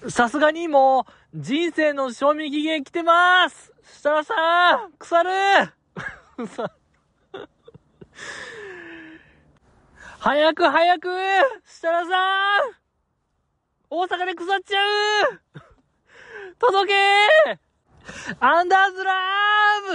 [0.09, 3.73] さすがにもう、人生の賞味期限来てます。
[3.83, 5.29] 設楽さん腐る。
[10.19, 11.09] 早く早く
[11.63, 12.75] 設楽さん。
[13.89, 15.41] 大阪で腐っちゃう。
[16.59, 16.93] 届
[17.45, 17.66] け。
[18.39, 19.13] アンダーズラ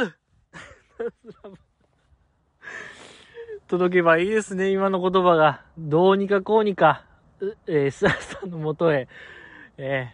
[0.04, 0.22] ブ
[3.68, 5.62] 届けばいいですね、今の言葉が。
[5.78, 7.06] どうにかこうにか、
[7.66, 9.08] えー、スラさんのもとへ
[9.78, 10.12] え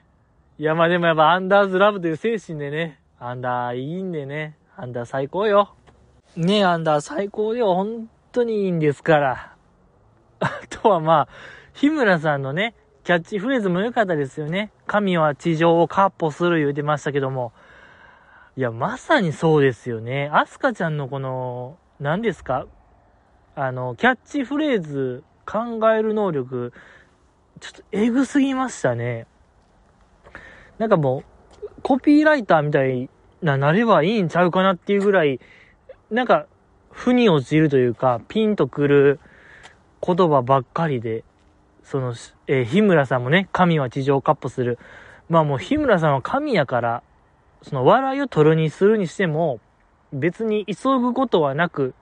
[0.59, 5.75] ー、いや、まあでもやっぱアンダーズラブという精神でね、アンダーいいんでね、アンダー最高よ。
[6.37, 7.75] ねアンダー最高よ。
[7.75, 9.57] 本当にいいんですから。
[10.39, 11.29] あとはまあ、
[11.75, 14.71] 日村さんのね、キャッチフレーズも良かったですよね。
[14.87, 17.53] 神は地上をカッポする言うてましたけども。
[18.59, 20.31] いや、まさにそうですよね。
[20.33, 22.67] アスカちゃんのこの、何ですか？
[23.55, 26.73] あの、キャッチフレーズ考える能力、
[27.61, 29.29] ちょっとエグすぎましたね。
[30.79, 31.23] なんかも
[31.63, 33.09] う、コピーライターみたい
[33.43, 35.39] ななればいいんちゃうかなっていうぐらい、
[36.11, 36.47] なんか、
[36.91, 39.21] 腑に落ちるというか、ピンとくる
[40.05, 41.23] 言葉ばっかりで、
[41.85, 42.13] その、
[42.49, 44.81] えー、日村さんもね、神は地上をカッポする。
[45.29, 47.03] まあもう日村さんは神やから、
[47.63, 49.61] その笑いを取るにするにしても、
[50.13, 51.95] 別に急ぐことはなく、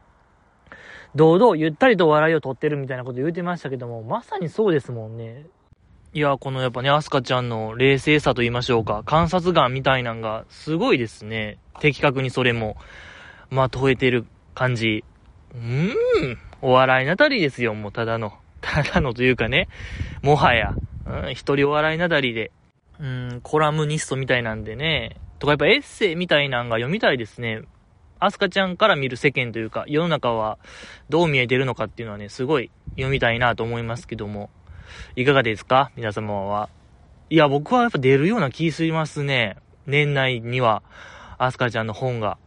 [1.15, 5.47] 堂々ゆったりと笑いを取ってるみたいなこと言うてましたけども、まさにそうですもんね。
[6.13, 11.59] いや、このやっぱね、アスカちゃんの冷静さと言いましょうか、観察眼みたいなんが、すごいですね。
[11.81, 12.77] 的確にそれも、
[13.51, 15.05] まあ、問えてる感じ。
[15.55, 18.33] うーん、お笑いなたりですよ、もうただの。
[18.61, 19.69] ただのというかね、
[20.23, 20.75] もはや、
[21.07, 22.51] うん、一人お笑いなたりで、
[22.99, 27.63] うん、コラムニストみたいなんでね、とかやっぱエッセイみたいなんが読みたいですね。
[28.19, 30.59] アスカちゃんから見る世間というか、世の中は
[31.11, 34.49] どう見えてるのかっていうのはね、すごい読みたいなと思いますけども。
[35.17, 35.91] いかがですか？
[35.97, 36.71] 皆様は。
[37.29, 39.57] いや、僕はやっぱ出るような気しますね。
[39.87, 40.83] 年内には、
[41.39, 42.39] アスカちゃんの本が。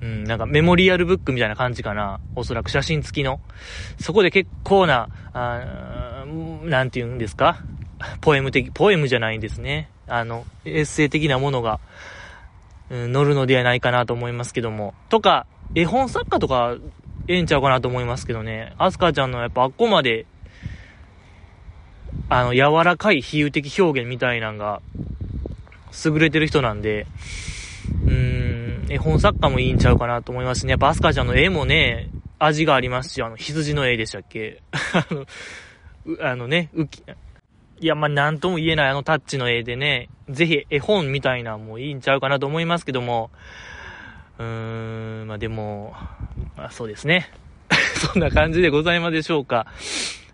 [0.00, 2.20] うん、なんかメモリアルブックみたいな感じかな。
[2.36, 3.40] おそらく写真付きの。
[4.00, 6.24] そこで結構な、あ
[6.64, 7.58] なんて言うんですか？
[8.20, 9.90] ポエム的、ポエムじゃないんですね。
[10.06, 11.80] あの、エッセイ的なものが、
[12.90, 14.94] うん、乗るのではないかなと思いますけども。
[15.08, 16.76] とか、絵本作家とか、
[17.26, 18.72] ええんちゃうかなと思いますけどね。
[18.78, 20.24] アスカちゃんのやっぱあっこまで、
[22.30, 24.80] あの、柔らかい比喩的表現みたいなんが、
[26.04, 27.06] 優れてる人なんで、
[28.04, 30.70] うーん、絵本作家もいいんちゃうかなと思いますね。
[30.70, 32.08] やっぱアスカちゃんの絵もね、
[32.38, 35.26] 味がありますし、あの、羊の絵でしたっけ あの、
[36.20, 37.02] あのね、浮き、
[37.80, 43.30] いや、まあ、なんとも言えないあのタッチの絵でね、ぜひ絵本みたいなもいいんちゃうかなと思いますけども、
[44.38, 45.94] うーん、まあ、でも、
[46.56, 47.30] まあ、そうですね。
[48.12, 49.66] そんな感じでございますでしょうか。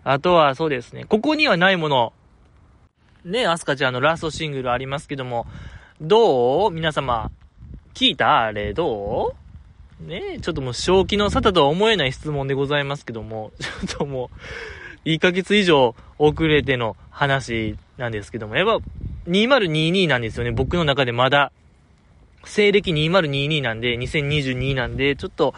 [0.03, 2.13] あとはそうですね、ここにはないもの、
[3.23, 5.47] ね、アスカちゃんのラストシングルありますけども、
[6.01, 6.71] どう？
[6.71, 7.31] 皆様、
[7.93, 8.41] 聞いた？
[8.41, 9.35] あれど
[10.01, 10.03] う？
[10.03, 13.51] ねちょっともう正気の沙汰とは思えない質問でございますけども、
[13.87, 14.37] ちょっともう、
[15.05, 18.79] 1ヶ月以上遅れての話なんですけども、やっぱ
[19.27, 20.51] 2022なんですよね。
[20.51, 21.51] 僕の中でまだ、
[22.43, 25.53] 西暦2022なんで、2022なんで、ちょっと、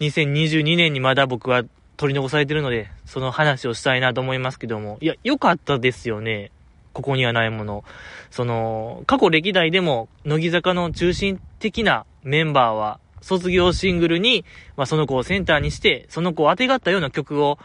[0.00, 1.62] 2022年にまだ僕は
[1.96, 6.50] 取り残されてるので、その話をしたいなと思いますけども、いや、良かったですよね。
[6.92, 7.84] ここにはないもの。
[8.30, 14.44] その、過去歴代でも、乃木坂の中心的なメンバーは、卒業シングルに、
[14.76, 17.58] まあ、その子をセンターにして、その子を当てがったような曲を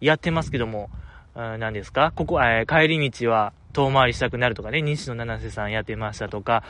[0.00, 0.90] やってますけども、
[1.34, 2.12] 何ですか？
[2.14, 6.62] ここ、えー、帰り道は遠回りしたくなるとかね、西野七瀬さんやってましたとか、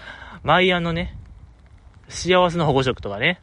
[0.43, 1.17] マイアのね、
[2.09, 3.41] 幸せの保護色とかね、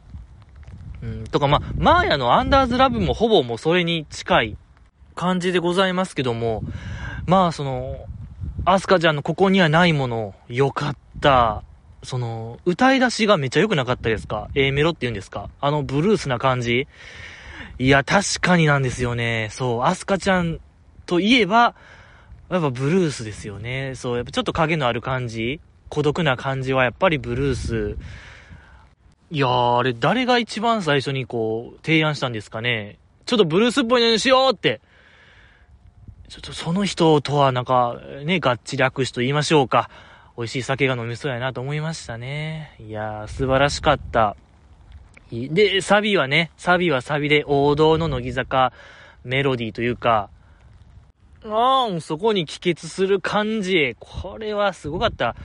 [1.02, 4.56] うん、とか、まあ、マーヤのアンダーズラブもほぼもうそれに近い
[5.14, 6.62] 感じでございますけども、
[7.26, 8.06] まあ、その、
[8.64, 11.62] アスカちゃんのここにはないもの、よかった。
[12.02, 15.48] その、歌い出しがめっちゃ良くなかったですか ?A メロって言うんですか？
[15.60, 16.86] あのブルースな感じ
[17.78, 19.48] いや、確かになんですよね。
[19.50, 20.60] そう、アスカちゃん
[21.06, 21.74] といえば、
[22.50, 23.94] やっぱブルースですよね。
[23.96, 27.96] そう、やっぱちょっと影のある感じ孤独な感じはやっぱりブルース。
[29.30, 32.98] いやー、あれ誰が一番最初にこう、提案したんですかね。
[33.26, 34.80] ちょっとブルースっぽいのにしようって。
[36.28, 39.90] ちょっとその人とはなんか、ね、がっちり握手と言いましょうか。
[40.36, 42.76] 美味しい酒が飲みそうやなと思いましたね。
[42.80, 44.36] いやー、素晴らしかった。
[45.30, 48.72] で、サビはね、サビはサビで王道の乃木坂
[49.24, 50.30] メロディーというか、
[51.46, 53.96] ああ、そこに帰結する感じ。
[54.00, 55.36] これはすごかった。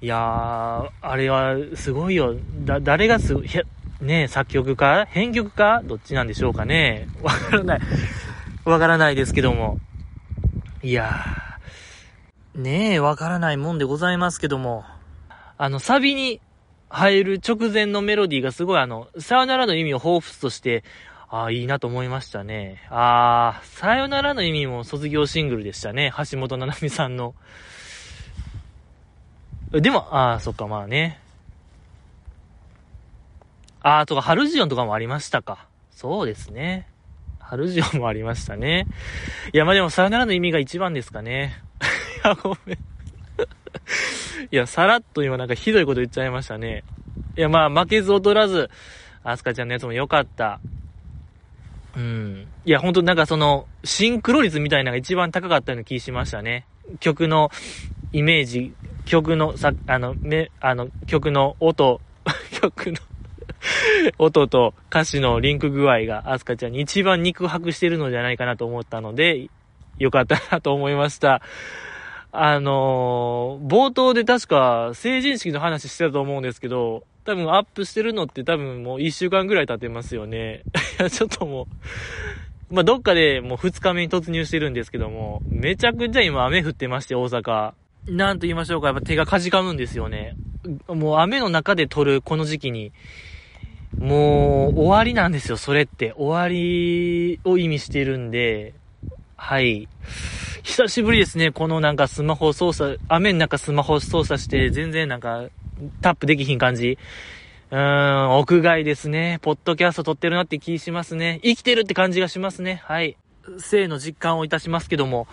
[0.00, 2.36] いやー、あれはすごいよ。
[2.64, 3.48] だ、誰がすごい、
[4.00, 5.06] ね作曲家？
[5.06, 5.82] 編曲家？
[5.84, 7.80] どっちなんでしょうかねわからない。
[8.64, 9.78] わからないですけども。
[10.82, 14.84] いやー、ねえ、わからないもんでございますけども。
[15.58, 16.40] あの、サビに
[16.88, 20.84] 入る直前のメロディーがすごいあの、さよならの意味を彷彿として、
[21.28, 22.86] ああ、いいなと思いましたね。
[22.88, 26.12] ああ、さよならの意味も卒業シングルでしたね。
[26.30, 27.34] 橋本七海さんの。
[29.72, 31.20] でも、ああ、そっか、まあね。
[33.82, 35.66] ああ、とか、ハルジオンとかもありましたか。
[35.90, 36.88] そうですね。
[37.40, 38.86] ハルジオンもありましたね。
[39.52, 41.60] いや、まあでも、さよならの意味が一番ですかね。
[42.24, 42.78] いや、ごめん。
[44.50, 46.84] いや、さらっと今なんかひどいこと言っちゃいましたね。
[47.36, 48.70] いや、まあ、負けず劣らず、
[49.24, 50.60] アスカちゃんのやつも良かった。
[51.96, 52.46] うん。
[52.64, 56.66] いや、ほんとなんかその、シンクロ率みたいなのが一番高かったような気しましたね。
[57.00, 57.50] 曲の
[58.12, 62.00] イメージ、曲のさ、あの、ね、あの、曲の音、
[62.60, 62.98] 曲の
[64.18, 69.48] 音と歌詞のリンク具合がアスカちゃんに一番肉薄してるのじゃないかなと思ったので、
[69.98, 71.42] よかったなと思いました。
[72.38, 80.62] あのー、冒頭で確か成人式の話してたと思うんですけど、多分アップしてるのって多分もう1週間ぐらい経ってますよね。
[81.00, 81.66] いや、ちょっとも
[82.70, 87.72] う、ま、どっかでもう2日目に突入してるんですけども、めちゃくちゃ今雨降ってまして、大阪。
[88.08, 90.36] なんと言いましょうか、やっぱ手がかじかむんですよね。
[90.88, 92.92] もう雨の中で撮るこの時期に、
[93.98, 96.12] もう終わりなんですよ、それって。
[96.16, 98.74] 終わりを意味してるんで、
[99.36, 99.88] はい。
[100.66, 101.52] 久しぶりですね。
[101.52, 105.44] このなんかスマホ操作、雨の中スマホ操作して全然なんか
[106.00, 106.98] タップできひん感じ。
[107.70, 109.38] うーん、屋外ですね。
[109.42, 111.38] ポッドキャスト撮ってるなって気しますね。
[111.44, 112.82] 生きてるって感じがしますね。
[112.84, 113.16] はい。
[113.58, 115.28] 生の実感をいたしますけども。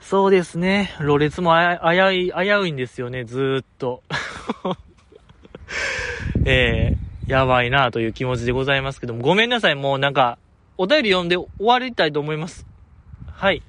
[0.00, 0.94] そうですね。
[1.00, 3.24] ろれつもあや、危うい、危ういんですよね。
[3.24, 4.02] ずーっと。
[6.44, 9.22] えー、やばいなという気持ちでございますけども。
[9.22, 9.76] ごめんなさい。
[9.76, 10.36] もうなんか、
[10.76, 12.66] お便り読んで終わりたいと思います。
[13.32, 13.62] はい。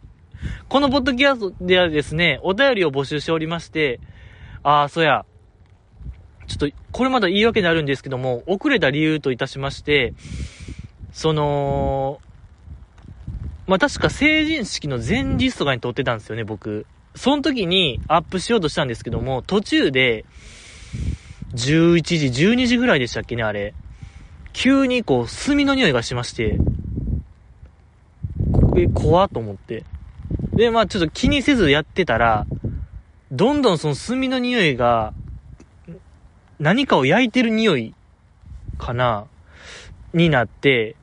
[0.69, 3.99] このポッドキャストではですね、お便りを募集しておりまして、
[4.61, 5.25] ああ、そうや。
[6.45, 10.13] ちょっと、これまだ言い訳になるんですけども、遅れた理由といたしまして、
[11.11, 12.21] その、
[13.65, 16.85] まあ、確か成人式の前日とかに撮ってたんですよね、僕。
[17.15, 20.23] その時にアップしようとしたんですけども、途中で、
[21.55, 23.73] 11時、12時ぐらいでしたっけね、あれ。
[24.53, 26.59] 急にこう、炭の匂いがしまして、
[28.77, 29.83] え、怖と思って。
[30.53, 32.45] で、まあちょっと気にせずやってたら、
[33.31, 35.13] どんどんその炭の匂いが、
[36.59, 37.95] 何かを焼いてる匂い
[38.77, 39.25] かな
[40.13, 40.95] になって、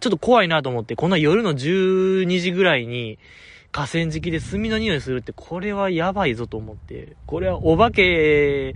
[0.00, 3.18] ちょっと怖いなと思って、この夜の12時ぐらいに
[3.72, 8.74] 河川敷で炭の匂いするって、これはやばいぞと思って、これはお化け、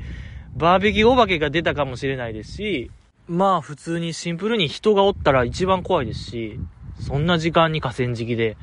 [0.56, 2.90] バーベキューお化けが出たかもしれないですし、
[3.28, 6.58] まあ普通にシンプルに人がおったら一番怖いですし、
[6.98, 8.56] そんな時間に河川敷で、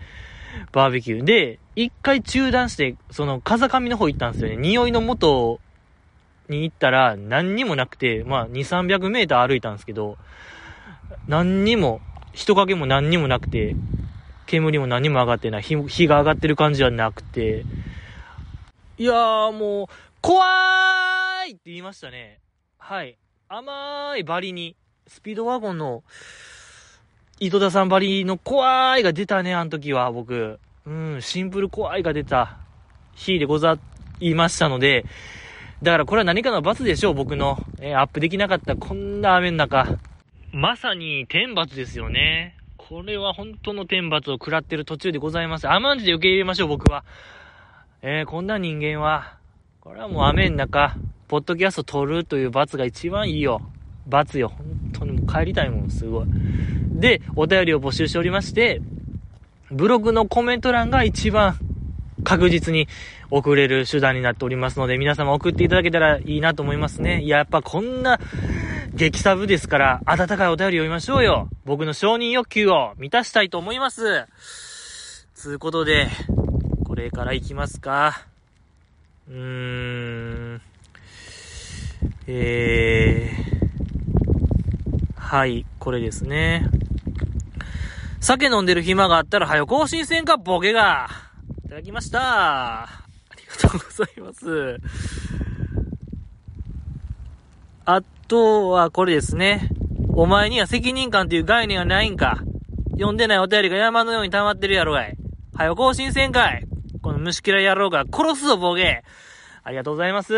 [0.72, 1.24] バーベキュー。
[1.24, 4.58] で、一回中断して、その風上の方行ったんですよね。
[4.58, 5.60] 匂いの元
[6.50, 10.18] に行ったら何にもなくて、まあ2、300メーター歩いたんですけど、
[11.28, 12.02] 何にも、
[12.34, 13.76] 人影も何にもなくて、
[14.46, 15.62] 煙も何も上がってない。
[15.62, 17.66] 火火が上がってる感じはなくて、
[18.98, 19.88] いやーもう、
[20.22, 22.40] 怖ーいって言いましたね。
[22.78, 23.18] はい。
[23.50, 24.76] 甘いバリに、
[25.08, 26.04] スピードワゴンの、
[27.44, 30.62] 井戸田さんばりの怖いが出たね、あの時は、僕。
[30.86, 32.58] うん、シンプル怖いが出た
[33.16, 33.78] 日でござ
[34.22, 35.04] いましたので、
[35.82, 37.58] だからこれは何かの罰でしょう、僕の。
[37.82, 39.98] えー、アップできなかったこんな雨の中。
[40.54, 42.56] まさに天罰ですよね。
[42.78, 45.70] これは本当の天罰を食らってる途中でございます。
[45.70, 47.04] 甘んじで受け入れましょう、僕は。
[48.02, 49.36] えー、こんな人間は、
[49.82, 50.96] これはもう雨の中、
[51.28, 53.60] ポッドキャスト撮るという罰が一番いいよ。
[54.08, 54.50] 罰よ。
[54.50, 56.28] 本当にもう帰りたいもん、すごい。
[56.92, 58.82] で、お便りを募集しておりまして、
[59.72, 61.58] ブログのコメント欄が一番
[62.24, 62.88] 確実に
[63.32, 67.22] 送れる手段になっておりますので、皆様送っていただけたらいいなと思いますね。
[67.22, 68.20] いや、やっぱこんな
[68.94, 71.50] 激サブですから、温かいお便り読みましょうよ。
[71.66, 74.28] 僕の承認欲求を満たしたいと思います。
[75.34, 76.08] つうことで、
[76.86, 78.26] これから行きますか。
[79.28, 79.36] うー
[80.56, 80.62] ん。
[82.28, 83.53] えー。
[85.34, 86.68] はい、これですね。
[88.20, 91.10] 酒飲んでる暇があったら、早く更新せんか、ボケが。
[91.66, 92.84] いただきました。
[92.84, 92.88] あ
[93.36, 94.78] りがとうございます。
[97.84, 99.70] あとはこれですね。
[100.10, 102.38] お前には責任感という概念はないんか。
[102.92, 105.18] 読んでないお便りが山のように溜まってるやろがい。
[105.56, 106.68] 早更新せんかい。
[107.02, 109.04] この虫嫌い野郎が殺すぞ、ボケ。
[109.64, 110.32] ありがとうございます。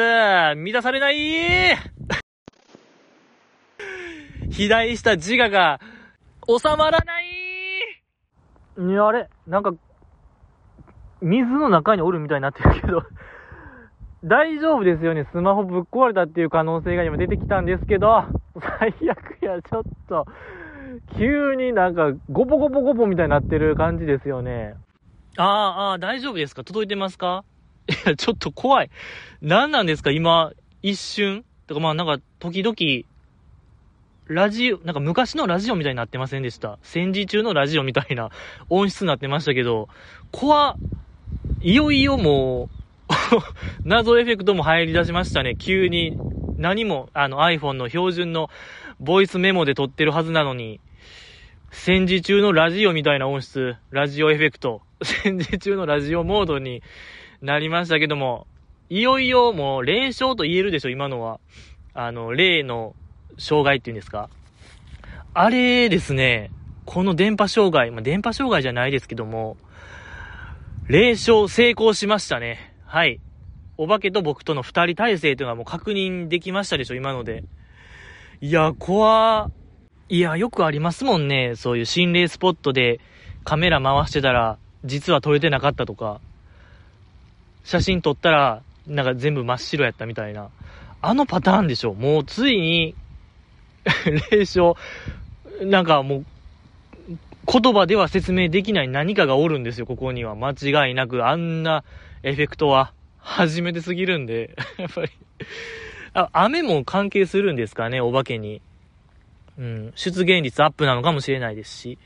[0.56, 1.76] 満たされない
[4.56, 5.80] 肥大した自我が
[6.48, 7.26] 収まらない
[8.78, 9.74] いや、あれなんか、
[11.22, 13.04] 水の中におるみたいになってるけど
[14.24, 15.28] 大丈夫ですよね。
[15.34, 18.24] スマホぶっ壊れたっていう可能性が今出てきたんですけど、
[18.80, 20.26] 最悪や、ちょっと、
[21.18, 24.76] 急になんか、ゴポゴポゴポみたいになってる感じですよね。
[25.38, 26.64] ああ、ああ、大丈夫ですか？
[26.64, 27.44] 届いてますか？
[27.90, 28.90] いや、ちょっと怖い。
[29.42, 30.10] 何なんですか？
[30.12, 31.44] 今、一瞬？
[31.68, 32.76] とか、まあなんか、時々、
[34.28, 36.80] ラジオ、なんか昔のラジオみたいになってませんでした？
[36.82, 38.32] 戦時中のラジオみたいな
[38.70, 39.88] 音質になってましたけど、
[40.32, 40.78] 怖
[41.62, 42.70] いよいよも
[43.08, 43.14] う
[43.86, 45.56] 謎エフェクトも入り出しましたね。
[45.56, 46.18] 急に。
[46.58, 48.50] 何も、あの iPhone の標準の
[49.00, 50.80] ボイスメモで撮ってるはずなのに、
[51.70, 56.82] 戦時中のラジオみたいな音質、ラジオエフェクト、 戦時中のラジオモードに
[57.42, 58.48] なりましたけども、
[58.90, 61.40] いよいよもう霊障と言えるでしょ、今のは。
[61.94, 62.96] あの、霊の
[63.38, 64.30] 障害っていうんですか？
[65.34, 66.52] あれですね、
[66.86, 69.58] この電波障害、まあ、電波障害じゃないですけども、
[70.88, 72.74] 霊障成功しましたね。
[72.86, 73.20] はい。
[73.78, 77.44] お化けと僕との二人体制というのはもう確認できましたでしょ、今ので。
[78.40, 79.52] いや、怖
[80.08, 81.56] いや、よくありますもんね。
[81.56, 83.02] そういう心霊スポットで
[83.44, 86.22] カメラ回してたら、実は撮れてなかったとか、
[87.64, 90.50] 写真撮ったら、なんか全部真っ白やったみたいな。
[91.02, 91.96] あのパターンでしょ。
[91.96, 92.96] もうついに
[94.32, 94.76] 霊障、
[95.62, 96.26] なんかもう、
[97.48, 100.36] 言葉では説明できない何かがおるんですよ、ここには。
[100.36, 101.84] 間違いなく、あんな
[102.24, 102.94] エフェクトは。
[103.20, 105.12] 初めてすぎるんで、 やっぱり。
[106.14, 108.62] あ、雨も関係するんですかね、お化けに。
[109.58, 111.98] うん、出現率アップなのかもしれないですし。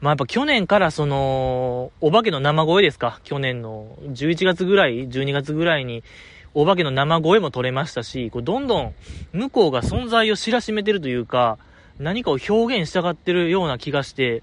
[0.00, 3.20] まあやっぱ去年からその、お化けの生声ですか？
[3.24, 3.96] 去年の。
[4.08, 6.02] 11月ぐらい、12月ぐらいに、
[6.58, 8.94] お化けの生声も取れましたし、こうどんどん
[9.34, 11.58] 向こうが存在を知らしめてるというか、
[11.98, 14.42] 何かを表現したがってるような気がして、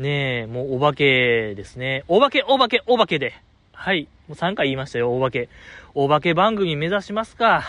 [0.00, 2.02] ねえ、もうお化けですね。
[2.08, 3.34] お化け、お化け、お化けで。
[3.72, 4.08] はい。
[4.26, 5.48] もう3回言いましたよ、お化け。
[5.94, 7.62] お化け番組目指しますか。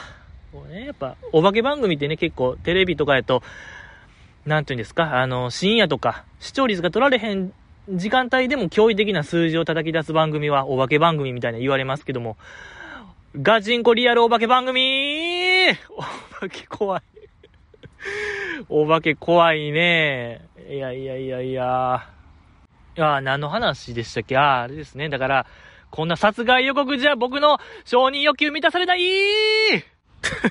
[0.52, 3.44] こうね、やっぱ、お化け番組ってね、結構テレビとかやと、
[4.48, 7.54] なんていうんですか、あの、深夜とか、視聴率が取られへん
[7.92, 12.36] 時間帯でも驚異的な数字を叩き出す番組はお化け番組みたいな言われますけども、
[13.36, 16.02] ガチンコリアルお化け番組お
[16.40, 17.02] 化け怖い
[18.70, 20.42] お化け怖いね。
[20.70, 22.10] いやいやいやいや。
[22.98, 24.36] いや、何の話でしたっけ？
[24.38, 25.10] ああ、あれですね。
[25.10, 25.46] だから、
[25.92, 29.82] こんな殺害予告じゃ僕の承認欲求満たされない い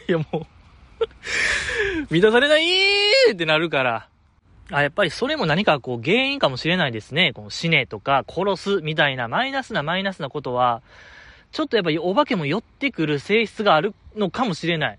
[0.08, 0.46] やもう
[2.10, 4.08] 満たされないってなるから。
[4.70, 7.32] あ、やっぱりそれも何かこう原因かもしれないですね。
[7.32, 10.82] この死ねとか殺すみたいなマイナスなマイナスなことは、
[11.52, 14.98] ちょっとやっぱりお化けも寄ってくる性質があるのかもしれない。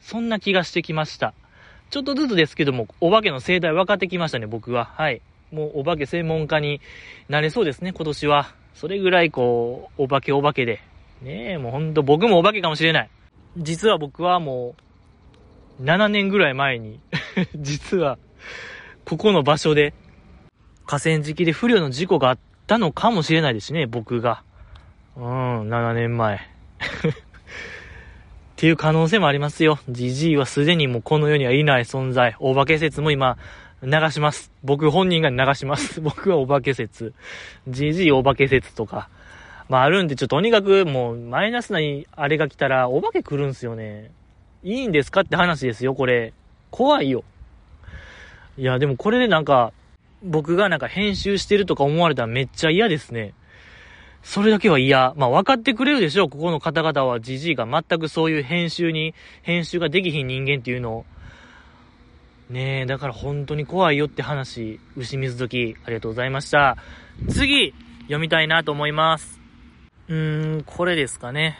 [0.00, 1.34] そんな気がしてきました。
[1.90, 4.86] ちょっとずつですけども、お化けの生態分かってきましたね、僕は。
[4.96, 5.20] はい。
[5.52, 6.80] もうお化け専門家に
[7.28, 8.54] なれそうですね、今年は。
[8.74, 10.80] それぐらいこう、お化けお化けで。
[11.22, 13.10] ねえ、もうほんと僕もお化けかもしれない。
[13.58, 14.74] 実は僕はも
[15.78, 17.00] う、7年ぐらい前に
[17.56, 18.18] 実は、
[19.04, 19.94] ここの場所で、
[20.86, 24.42] 河川敷で不慮の事故があったのかもしれないですね、僕が。
[25.16, 26.36] うん、7年前。
[26.38, 26.40] っ
[28.56, 29.78] ていう可能性もありますよ。
[29.88, 32.36] ジジイはすでにもうこの世にはいない存在。
[32.38, 33.36] お化け説も今、
[33.82, 34.52] 流します。
[34.62, 36.00] 僕本人が流します。
[36.02, 37.12] 僕はお化け説。
[37.66, 39.08] ジジイお化け説とか。
[39.68, 41.80] まああるんで、ちょっととにかくもうマイナスな
[42.12, 44.12] あれが来たらお化け来るんすよね。
[44.62, 46.32] いいんですかって話ですよ、これ。
[46.70, 47.24] 怖いよ。
[48.56, 49.72] いや、でもこれでなんか、
[50.22, 53.34] 僕がなんか編集してるとか思われたらめっちゃ嫌ですね。
[54.22, 55.14] それだけは嫌。
[55.16, 56.30] まあ分かってくれるでしょう。
[56.30, 61.04] ここの方々はじじいが全くそういう編集に、編集ができひん人間っていうのを。
[62.48, 66.76] ねえ、だから本当に怖いよって話、牛水時、ありがとうございました。
[67.28, 69.40] 次、読みたいなと思います。
[70.08, 71.58] うーん、これですかね。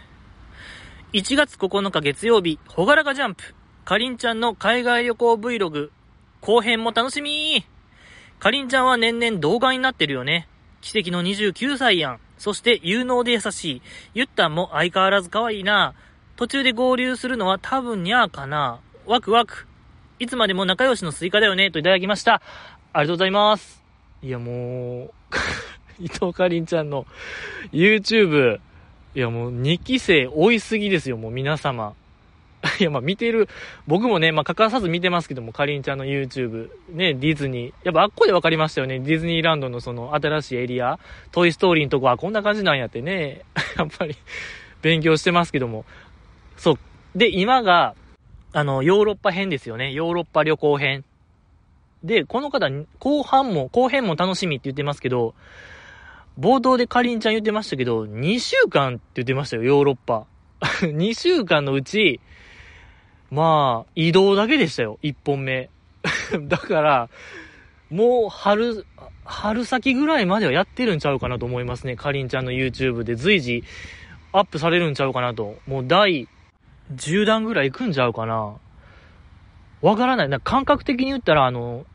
[1.12, 3.54] 1月9日月曜日、ほがらかジャンプ。
[3.84, 5.90] かりんちゃんの海外旅行 Vlog。
[6.40, 7.64] 後編も楽しみ
[8.38, 10.48] かりんちゃんは年々動画になってるよね。
[10.80, 12.20] 奇跡の29歳やん。
[12.42, 13.82] そして有能で優しい。
[14.14, 15.94] ゆったんも相変わらず可愛いな。
[16.34, 18.80] 途中で合流するのは多分にゃーかな。
[19.06, 19.68] ワクワク。
[20.18, 21.70] いつまでも仲良しのスイカだよね。
[21.70, 22.42] といただきました。
[22.92, 23.80] ありがとうございます。
[24.24, 25.12] いやもう
[26.02, 27.06] 伊藤かりんちゃんの
[27.70, 28.58] YouTube、
[29.14, 31.94] いやもう2期生追いすぎですよ、もう皆様。
[32.78, 33.48] いや、まあ見てる、
[33.86, 37.72] 僕もね、まあ欠かさず見てますけども、かりんちゃんの YouTube、ね、ディズニー。
[37.84, 39.00] やっぱあっこで分かりましたよね。
[39.00, 40.98] ディズニーランドのその新しいエリア、
[41.32, 43.42] トイストーリーのとこはこんな感じなんやってね、
[43.76, 44.16] やっぱり
[44.80, 45.84] 勉強してますけども。
[46.56, 47.18] そう。
[47.18, 47.94] で、今が、
[48.52, 49.92] あの、ヨーロッパ編ですよね。
[49.92, 51.04] ヨーロッパ旅行編。
[52.04, 55.34] で、この方、後半も、後編も楽しみって言ってますけど、
[56.38, 60.26] 冒頭でかりんちゃん言ってましたけど、2週間って言ってましたよ、ヨーロッパ。
[60.82, 62.20] 2週間のうち、
[63.32, 65.70] まあ、移動だけでしたよ、1本目。
[66.48, 67.08] だから、
[67.90, 68.84] もう春、
[69.24, 71.96] 春先ぐらいまではやってるんちゃうかなと思いますね。
[71.96, 73.64] かりんちゃんの YouTube で随時
[74.32, 75.56] アップされるんちゃうかなと。
[75.66, 76.28] もう第
[76.94, 78.54] 10弾ぐらい行くんちゃうかな。
[79.80, 80.28] わからない。
[80.28, 81.86] な感覚的に言ったら、あの、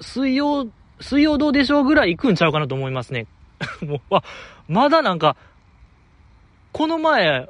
[0.00, 0.68] 水曜、
[1.00, 3.26] 水曜どうでしょうぐらい行くんちゃうかなと思いますね。
[3.82, 4.22] もう、あ、
[4.68, 5.36] まだなんか、
[6.70, 7.48] この前、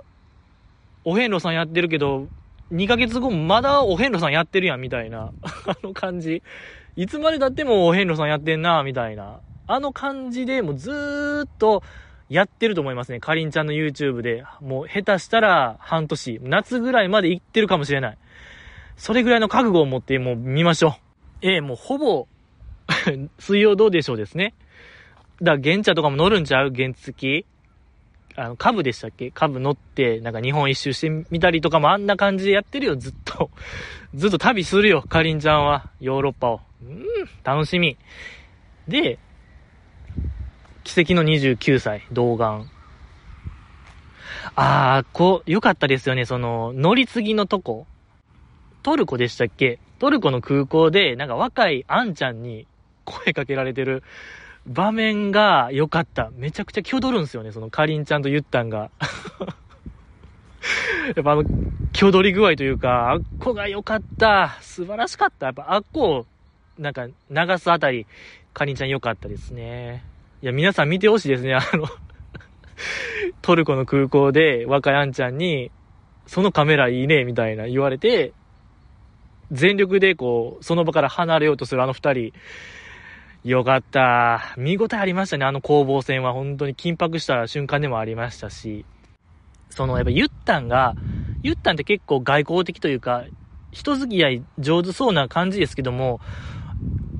[1.04, 2.28] お遍路さんやってるけど、
[2.72, 5.32] 2ヶ月後まだお遍路さんやってるやん、みたいな。
[5.66, 6.42] あの感じ。
[6.96, 9.40] いつまで経ってもお遍路さんやってんな、みたいな。
[9.68, 11.82] あの感じでもうずーっと
[12.28, 13.20] やってると思いますね。
[13.20, 14.44] かりんちゃんの YouTube で。
[14.60, 18.18] もう下手したら半年、夏ぐらいまで行ってるかもしれない。
[18.96, 20.92] それぐらいの覚悟を持ってもう見ましょう。
[21.42, 22.26] ええもうほぼ
[23.38, 24.54] 水曜どうでしょうですね。
[25.42, 26.72] だから、原茶とかも乗るんちゃう？
[26.74, 27.46] 原付き
[28.36, 29.30] あの、株でしたっけ？
[29.30, 33.50] 株乗って、なんか日本一周してみたりとかもあんな感じでやってるよ、ずっと。
[34.14, 35.86] ずっと旅するよ、かりんちゃんは。
[36.00, 36.60] ヨーロッパを。
[36.82, 37.04] うん、
[37.42, 37.96] 楽しみ。
[38.86, 39.18] で、
[40.84, 42.66] 奇跡の29歳、童顔。
[44.54, 47.86] あー、こう、よかったですよね、その、乗り継ぎのとこ。
[48.82, 49.80] トルコでしたっけ？
[49.98, 52.66] トルコの空港で、なんか若いあんちゃんに、
[53.04, 54.02] 声かけられてる
[54.66, 56.30] 場面が良かった。
[56.36, 58.90] めちゃくちゃ気踊るんですよね、そのかりんちゃんとゆったんが。
[61.14, 61.44] やっぱあの、
[61.92, 64.56] 気踊り具合というか、あっこが良かった。
[64.60, 65.46] 素晴らしかった。
[65.46, 66.26] やっぱあっこを、
[66.78, 67.12] なんか流
[67.58, 68.06] すあたり、
[68.52, 70.04] かりんちゃん良かったですね。
[70.42, 71.54] いや、皆さん見てほしいですね。
[71.54, 71.86] あの
[73.42, 75.70] トルコの空港で若いあんちゃんに、
[76.26, 78.32] そのカメラいいね、みたいな言われて、
[79.52, 82.32] 全力でこう、その場から離れようとするあの二人。
[83.46, 84.54] よかった。
[84.56, 86.32] 見応えありましたね、あの攻防戦は。
[86.32, 88.84] 本当に緊迫した瞬間でもありましたし。
[89.70, 90.96] その、やっぱユッタンが、
[91.44, 93.22] ユッタンって結構外交的というか、
[93.70, 96.18] 人付き合い上手そうな感じですけども、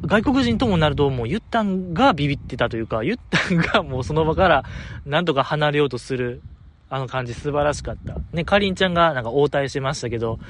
[0.04, 4.64] 外国人ともなるともうユッタンがビビってたというか、ユッタンがもうその場から
[5.04, 6.42] なんとか離れようとする、
[6.90, 8.16] あの感じ素晴らしかった。
[8.32, 10.40] ね、かりんちゃんがなんか応対してましたけど、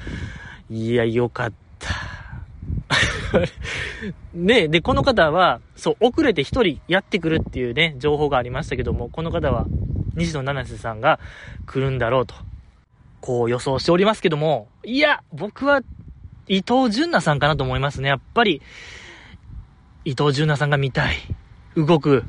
[0.71, 2.16] いや、よかった。
[4.33, 9.65] ね、で、この方は、そう、遅れて一人やってくるっていうね、情報がありましたけども、この方は、
[10.15, 11.19] 西野七瀬さんが
[11.65, 12.35] 来るんだろうと、
[13.21, 15.81] こう予想しておりますけども、いや、僕は、
[16.47, 18.07] 伊藤淳奈さんかなと思いますね。
[18.07, 18.61] やっぱり、
[20.05, 21.17] 伊藤淳奈さんが見たい。
[21.75, 22.23] 動く、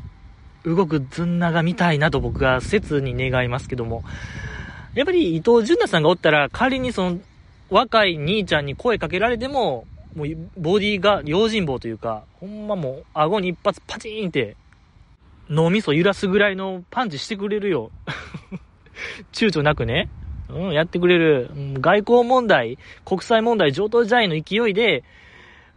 [0.65, 4.03] 動くずんなが見たいなと僕は切に願いますけども、
[4.95, 7.19] やっぱり伊藤淳奈さんがおったら、仮にその、
[7.71, 14.57] 若い兄ちゃんに声かけられても、もう、ボディが用心棒というか、ほんまもう、顎に一発パチーンって、
[15.51, 17.91] 脳みそ揺らすぐらいのパンチしてくれるよ。
[19.33, 20.09] 躊躇なくね。
[20.49, 21.51] うん、やってくれる。
[21.81, 25.05] 外交問題、国際問題、上等時代の勢いで、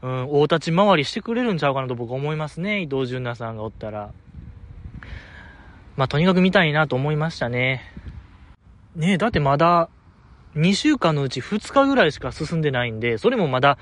[0.02, 2.82] うん、大立ち回りしてくれるんちゃうかなと僕思いますね。
[2.82, 4.12] 伊藤淳奈さんがおったら。
[5.96, 7.84] まあ、とにかく見たいなと思いましたね。
[8.96, 9.90] ねえ、だってまだ、
[10.56, 13.78] 2週間のうち2日ぐらいしか進んでないんで、それもまだ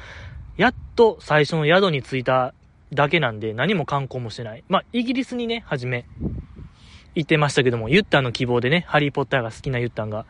[0.60, 2.54] やっと最初の宿に着いた
[2.92, 4.66] だけなんで、何も観光もしてない。
[4.68, 6.04] まあ、イギリスにね、はじめ、
[7.16, 10.20] 行ってましたけども、ユッタンの希望でね、ハリーポッターが好きなユッタンが。
[10.20, 10.26] っ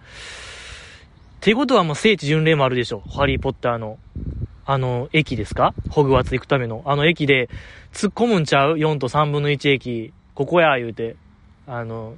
[1.42, 3.02] てことはもう聖地巡礼もあるでしょ。
[3.10, 3.98] ハリーポッターの、
[4.68, 5.74] あの、駅ですか？
[5.90, 6.84] ホグワーツ行くための。
[6.86, 7.50] あの駅で、
[7.92, 11.16] 突っ込むんちゃう ?4 と3分の1駅、ここや、言うて。
[11.66, 12.18] あの、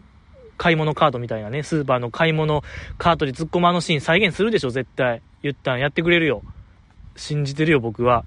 [0.57, 2.61] 買い物カードみたいなね、スーパーの買い物
[2.97, 5.21] カートで突っ込むあのシーン再現するでしょ、絶対。
[5.43, 6.41] ユッタンやってくれるよ。
[7.21, 8.25] 信じてるよ、僕は。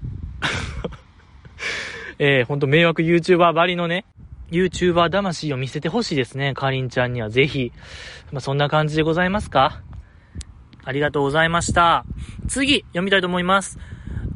[2.17, 4.05] えー、ほんと迷惑 YouTuber ばりのね、
[4.51, 7.73] YouTuber 魂を見せてほしいですね、かりんちゃんにはぜひ。
[8.31, 9.81] まあ、そんな感じでございますか
[10.85, 12.05] ありがとうございました。
[12.47, 13.79] 次、読みたいと思います。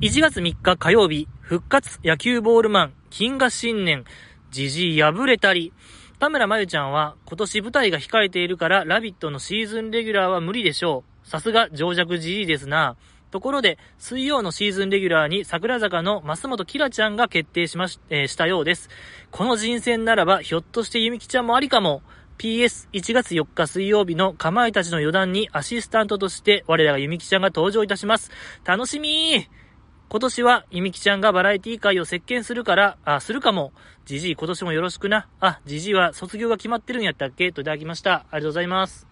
[0.02, 4.04] 1月3日火曜日、復活野球ボールマン、金河新年、
[4.52, 5.72] じじい破れたり、
[6.20, 11.28] 田村まゆちゃんは今年舞台が控えているからラビットのシーズンレギュラーは無理でしょう。
[11.30, 12.98] さすが情弱じじいですな。
[13.32, 18.90] ところで、水曜のシーズンレギュラーに桜坂の増本キラちゃんが決定しまし、えー、したようです。
[19.32, 22.02] この人選ならば、ひょっとしてゆみきちゃんもありかも。
[22.40, 28.32] PS1 月4日水曜日のかまいたちの余談にアシスタントとして我らがゆみきちゃんが登場いたします。
[28.64, 29.60] 楽しみー
[30.08, 33.74] 今年は、ゆみきちゃんがバラエティ界を席巻するから、あ、するかも。
[34.06, 35.28] じじい、今年もよろしくな。
[35.40, 37.52] あ、じじいは卒業が決まってるんやったっけ？
[37.52, 38.14] といただきました。
[38.14, 39.09] ありがとうございます。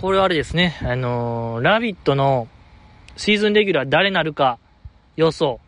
[0.00, 2.48] これはあれですね、あのー、ラビットの
[3.18, 4.58] シーズンレギュラー誰なるか
[5.16, 5.60] 予想。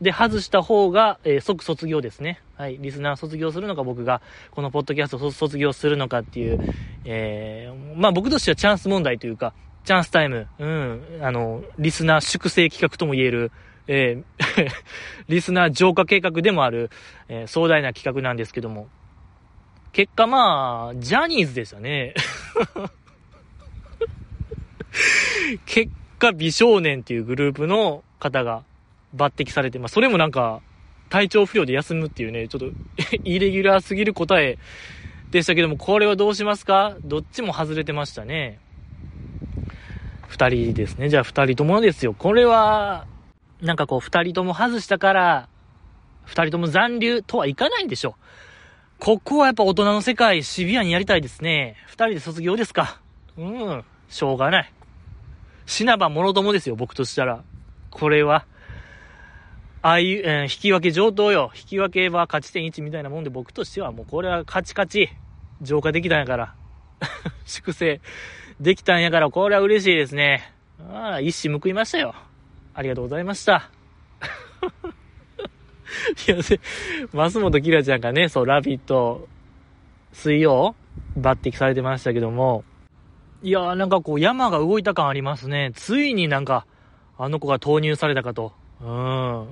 [0.00, 2.40] で、外した方が、えー、即卒業ですね。
[2.54, 2.78] はい。
[2.78, 4.22] リスナー卒業するのか、僕が、
[4.52, 6.72] このポッドキャスト卒業するのかっていう、
[7.04, 9.54] えー、まあ僕としてはチャンス問題というか、
[9.84, 13.50] チャンスタイム、うん、あの、リスナー粛清企画とも言える、
[13.88, 14.68] えー、
[15.26, 16.90] リスナー浄化計画でもある、
[17.28, 18.86] えー、壮大な企画なんですけども、
[19.90, 22.14] 結果まあ、ジャニーズでしたね。
[25.66, 28.64] 結果、美少年っていうグループの方が
[29.14, 30.60] 抜擢されて、まあ、それもなんか、
[31.08, 32.66] 体調不良で休むっていうね、ちょっと
[33.24, 34.58] イレギュラーすぎる答え
[35.30, 36.96] でしたけども、これはどうしますか？
[37.04, 38.58] どっちも外れてましたね。
[40.28, 41.08] 二人ですね。
[41.08, 42.12] じゃあ二人ともですよ。
[42.12, 43.06] これは、
[43.60, 45.48] なんかこう二人とも外したから、
[46.24, 48.16] 二人とも残留とはいかないんでしょ。
[48.98, 51.76] ここはやっぱ大人の世界シビアにやりたいですね。
[51.86, 53.00] 二人で卒業ですか。
[53.38, 53.84] うん。
[54.08, 54.72] しょうがない。
[55.66, 57.42] 死なば諸友ですよ、僕としたら。
[57.90, 58.46] これは。
[59.82, 61.52] ああいう、えー、引き分け上等よ。
[61.54, 65.10] 引き分けは勝ち点1みたいなもんで僕としてはもうこれはカチカチ。
[65.62, 66.54] 浄化できたんやから。
[67.46, 68.00] 粛清
[68.60, 70.52] できたんやから、これは嬉しいですね。
[70.90, 72.14] ああ、一矢報いましたよ。
[72.74, 73.70] ありがとうございました。
[76.26, 76.60] いや、で、
[77.12, 79.28] 増本キラちゃんがね、そう、ラビット、
[80.12, 80.74] 水曜、
[81.18, 82.64] 抜擢されてましたけども、
[83.46, 85.70] いやーなんかこう山が動いた感ありますね。
[85.76, 86.66] ついになんか、
[87.16, 88.52] あの子が投入されたかと。
[88.80, 89.46] うん。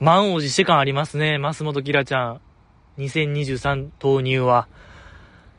[0.00, 2.40] 満を持して感ありますね、増本キラちゃん。
[2.98, 4.66] 2023投入は。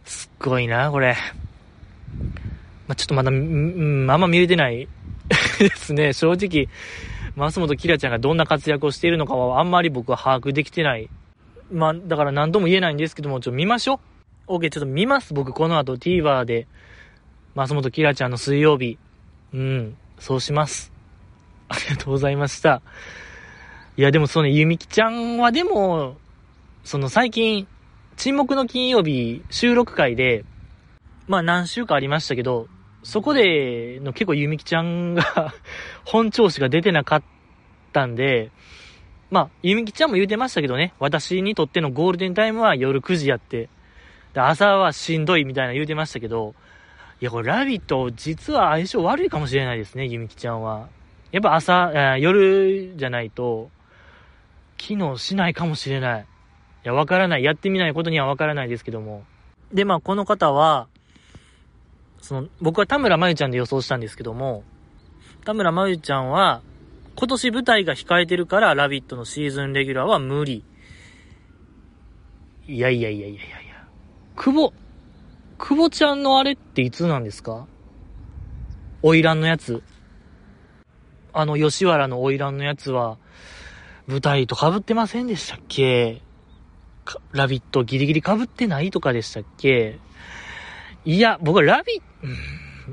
[0.04, 1.16] すっごいな、これ。
[2.88, 4.90] まあ、ちょっとまだ、うん、あんま見れてない
[5.60, 6.12] ですね。
[6.12, 6.68] 正直、
[7.38, 11.08] 増本キラちゃんがどんな活躍をしているのかはあんまり僕は把握できてない。
[11.72, 14.13] まあ、だから何とも言えないんですけども、ちょっと見ましょう。
[14.48, 15.34] OK、ちょっと見ます。
[15.34, 16.68] 僕この後 TVer で、
[17.56, 18.98] 増本キラちゃんの水曜日。
[19.54, 20.92] うん、そうします。
[21.70, 22.82] ありがとうございました。
[23.96, 26.18] いや、でもそのゆみきちゃんはでも、
[26.84, 27.68] その最近、
[28.18, 30.44] 沈黙の金曜日収録会で、
[31.28, 32.68] まあ何週かありましたけど、
[33.04, 35.54] そこでの結構ゆみきちゃんが
[36.04, 37.24] 本調子が出てなかっ
[37.94, 38.52] たんで、
[39.32, 43.70] まあ、ゆみきちゃんも言うてましたけどね、私にとってのゴールデンタイムは夜9時やって、
[44.34, 46.56] で朝はしんどいみたいな言うてましたけど、
[47.22, 50.90] いや、これラビット実は相性悪いかもしれないですね、ゆみきちゃんは。
[51.32, 53.70] やっぱ朝え、夜じゃないと、
[54.78, 56.22] 機能しないかもしれない。
[56.22, 56.26] い
[56.84, 57.44] や、わからない。
[57.44, 59.24] やってみないことにはわからないですけども。
[59.72, 60.88] で、まあ、この方は、
[62.20, 64.64] その、僕は田村まゆちゃんで予想したんですけども、
[65.46, 66.62] 田村まゆちゃんは、
[67.16, 70.64] 今年舞台が控えてるから、ラビットのシーズンレギュラーは無理。
[72.68, 73.63] いやいやいやいやいや。
[74.36, 74.74] 久保、
[75.58, 77.68] 久保ちゃんのあれっていつなんですか？
[79.02, 79.84] 花魁のやつ。
[81.34, 83.18] あの、吉原の花魁のやつは、
[84.08, 86.22] 舞台と被ってませんでしたっけ？
[87.32, 90.00] ラビットギリギリ被ってないとかでしたっけ？
[91.06, 92.04] いや、僕はラビット、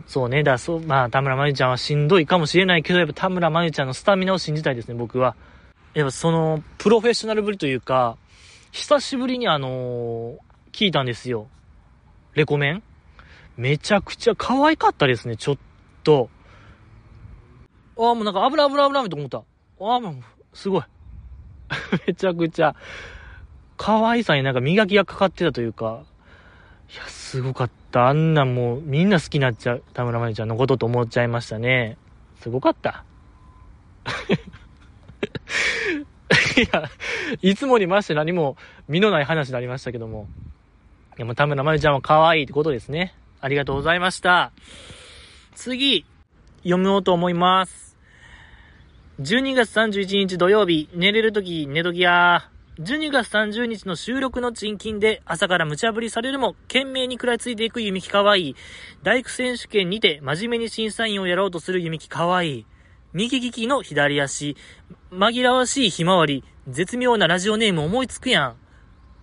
[0.06, 5.36] そうね、だそう、まあ、田村真由ちゃんはしんどいかもしれないけど、やっぱ田村真由ちゃんのスタミナを信じたいですね、僕は。
[5.94, 8.16] やっぱその、プロフェッショナルぶりというか、
[8.72, 10.38] 久しぶりにあのー、
[10.72, 11.48] 聞いたんですよ。
[12.34, 12.82] レコメン？
[13.56, 15.58] めちゃくちゃ可愛かったですね、ちょっ
[16.02, 16.30] と。
[17.98, 19.38] ああ、もうなんか油油油と思った。
[19.38, 19.42] あ
[19.96, 20.14] あ、もう、
[20.54, 20.82] すごい。
[22.06, 22.74] めちゃくちゃ、
[23.76, 26.04] 可愛さになんか磨きがかかってたというか、
[26.92, 28.08] いや、すごかった。
[28.08, 29.82] あんなもうみんな好きになっちゃう。
[29.94, 31.98] 田村真由ちゃんのことと思っちゃいましたね。
[32.40, 33.04] すごかった。
[36.56, 36.90] いや、
[37.42, 38.56] いつもにまして何も
[38.88, 40.28] 身のない話になりましたけども。
[41.20, 43.12] でも田村真由ちゃんは可愛いってことですね。
[43.42, 44.52] ありがとうございました。
[45.54, 46.06] 次、
[46.62, 47.98] 読もうと思います。
[49.20, 52.48] 12月31日土曜日、寝れるとき寝ときや
[52.78, 58.56] 12月30日の収録の賃金で朝から無茶ぶりされるも、懸命に食らいついていく弓木かわいい。
[59.02, 62.66] 大工選手権にて真面目に審査員をやろうとする弓木かわいい。
[63.12, 64.56] 右利きの左足。
[65.12, 66.44] 紛らわしいひまわり。
[66.66, 68.56] 絶妙なラジオネーム思いつくやん。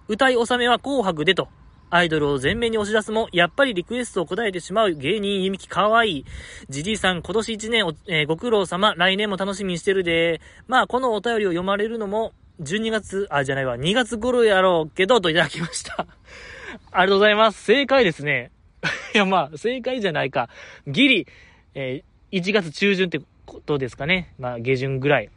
[0.08, 1.48] 歌い納めは紅白でと。
[1.90, 6.26] アイドルを前面に押し出すも、やっぱりリクエストを答えてしまう芸人ゆみきかわいい。
[6.70, 10.42] じじいさん、今年一年えー、ご苦労様、来年も楽しみにしてるで。
[10.68, 16.08] まあ、このお便りを読まれるのも、12月、あ、じゃないわ、2月頃やろうけど、といただきました。
[16.92, 17.64] ありがとうございます。
[17.64, 18.52] 正解ですね。
[19.16, 20.50] いや、まあ、正解じゃないか。
[20.88, 21.28] ギリ、
[21.74, 24.34] えー、1月中旬ってことですかね。
[24.40, 25.30] まあ、下旬ぐらい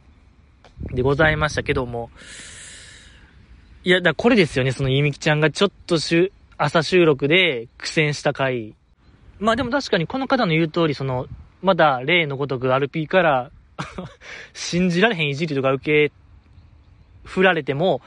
[0.91, 2.09] でございましたけども。
[3.83, 4.71] いや、だこれですよね。
[4.71, 6.31] そのゆみきちゃんがちょっとしゅ、
[6.63, 8.75] 朝収録で苦戦した回。
[9.39, 11.25] まあでも確かにこの方の言う通り、その、
[11.63, 13.51] まだ例のごとく RP から
[14.53, 16.13] 信じられへんいじりとか受け
[17.23, 18.01] 振られても、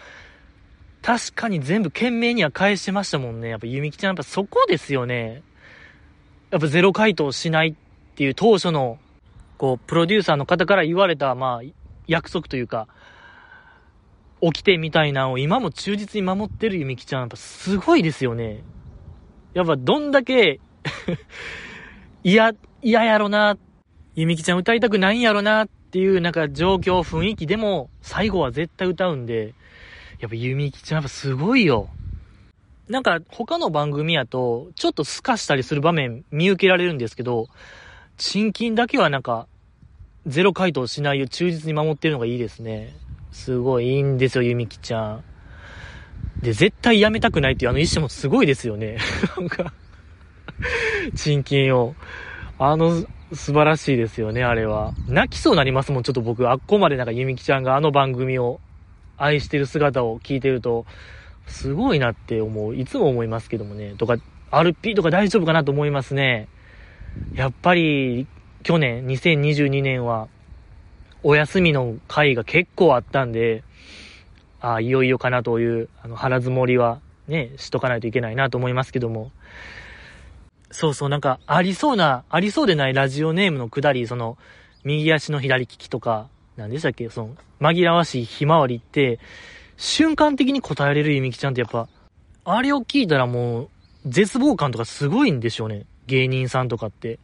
[1.02, 3.48] 確かに全部懸命には返してましたもんね。
[3.48, 5.42] やっぱ、ゆみちゃん、やっぱそこですよね。
[6.52, 7.74] やっぱゼロ回答しないっ
[8.14, 9.00] ていう当初の、
[9.58, 11.68] こう、プロデューサーの方から言われた、まあ、
[12.06, 12.86] 約束というか、
[14.52, 18.62] 起きてみたいなのを今も忠実に守ってるゆみきちゃん、やっぱすごいですよね。
[19.54, 20.60] やっぱどんだけ
[22.24, 23.56] 嫌、嫌やろな、
[24.14, 29.54] ゆみきちゃん歌いたくないんやろなっていうなんか状況、雰囲気でも最後は絶対歌うんで、
[30.20, 31.88] やっぱゆみきちゃんやっぱすごいよ。
[32.88, 37.48] なんか他の番組やと、ちょっと透かしたりする場面見受けられるんですけど、
[38.18, 39.46] 賃金だけはなんか、
[40.26, 42.94] ゼロ回答しないよう忠実に守ってるのがいいですね。
[43.34, 45.24] すごいいいんですよ、ゆみきちゃん。
[46.40, 48.98] で、絶対やめたくないっていうあの意思もすごいですよね。
[49.36, 49.72] なんか
[51.16, 51.96] 賃金を。
[52.60, 54.94] あの、素晴らしいですよね、あれは。
[55.08, 58.60] 泣きそうになりますもん、ちょっと僕、あっこまでなんかゆみきちゃんがあの番組を
[59.16, 60.86] 愛してる姿を聞いてると、
[61.48, 62.76] すごいなって思う。
[62.76, 63.94] いつも思いますけどもね。
[63.98, 64.16] とか、
[64.52, 66.48] RP とか大丈夫かなと思いますね。
[67.34, 68.28] やっぱり、
[68.62, 70.28] 去年、2022年は、
[71.24, 73.64] お休みの回が結構あったんで、
[74.60, 79.32] ああ、いよいよかなという、あの、腹積もりは、ね、しとかないといけないなと思いますけども。
[80.70, 84.36] そうそう、なんか、ありそうな、ありそうでないラジオネームのくだり、その、
[84.84, 89.18] 右足の左利きとか、何でしたっけその、紛らわしいひまわりって、
[89.78, 91.88] 瞬間的に答えれるゆみきちゃんってやっぱ、
[92.44, 93.68] あれを聞いたらもう、
[94.04, 95.86] 絶望感とかすごいんでしょうね。
[96.06, 97.18] 芸人さんとかって。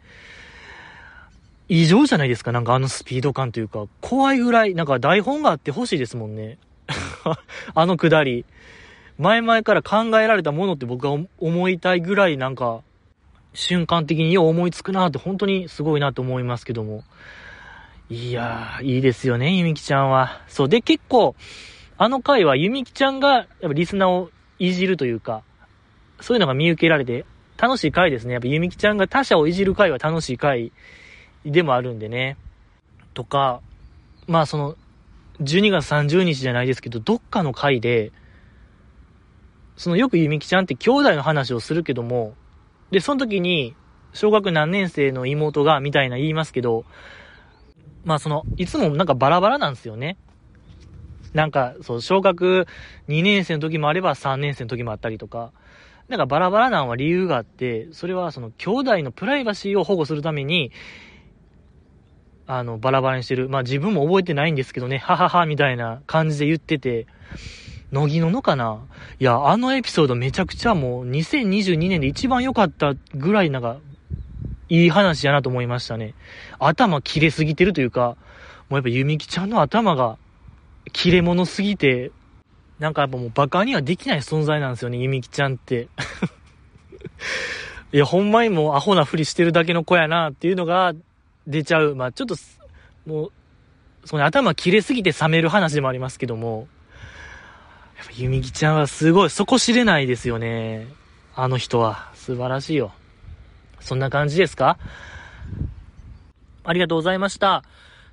[1.73, 2.51] 異常じゃないですか？
[2.51, 6.59] なんかあのスピード感というか、怖いぐらい、なんか台本があってほしいですもんね。
[7.75, 8.45] あのくだり。
[9.19, 12.81] 前々から考えられたものって僕は思いたいぐらいなんか、
[13.55, 17.05] 瞬間的によう思いつくなって本当にすごいなと思いますけども。
[18.09, 20.43] いやー、いいですよね、ゆみきちゃんは。
[20.49, 20.69] そう。
[20.69, 21.37] で、結構、
[21.99, 25.43] あの回はゆみきちゃんが、やっぱリスナーをいじるというか、
[26.21, 27.25] そういうのが見受けられて、
[27.59, 28.33] 楽しい回ですね。
[28.33, 30.73] やっぱゆみきちゃんが他者をいじる回は楽しい回
[31.45, 32.37] でもあるんでね。
[33.15, 33.61] とか、
[34.27, 34.77] まあその、
[35.41, 38.13] 12月30日じゃないですけど、どっかの回で、
[39.77, 42.35] そのよくゆみきちゃんって兄弟の話をするけども、
[42.91, 43.75] で、その時に、
[44.13, 46.85] 小学何年生の妹が、みたいな言いますけど、
[48.05, 50.19] まあその、いつもなんかバラバラなんですよね。
[51.33, 52.67] なんか、そう、小学
[53.09, 55.53] 2年生の時もあれば3年生の時もあったりとか、
[56.09, 60.73] なんかバラバラなんは理由があって、それはその兄弟のプライバシーを保護するために、
[62.53, 63.49] あの、バラバラにしてる。
[63.49, 67.07] まあ自分も覚えてないんですけどね、はははみたいな感じで言ってて、
[67.93, 68.81] 乃木ののかな？
[69.21, 73.77] いや、あのエピソードめちゃくちゃもう2022年で一番良かったぐらいなんか、
[74.69, 76.15] いい話やなと思いましたね。
[76.59, 78.17] 頭切れすぎてるというか、
[78.69, 80.19] もうやっぱゆみきちゃんの頭が
[80.93, 82.11] 切れ者すぎて、
[82.81, 85.87] なんかやっぱもうバカにはできない存在なんですよね、ゆみちゃんって。
[87.93, 90.95] いや、ほんまにもうアホなふりしてるだけの子やなっていうのが
[91.51, 91.95] 出ちゃう。
[91.95, 92.37] まあちょっと、
[93.07, 93.33] もう、
[94.05, 96.69] その頭切れすぎて冷める話でもありますけども、
[97.99, 100.89] やっぱ、ゆみきちゃんはすごい、底知れないですよね。
[101.35, 102.09] あの人は。
[102.15, 102.93] 素晴らしいよ。
[103.81, 104.79] そんな感じですか？
[106.65, 107.65] ありがとうございました。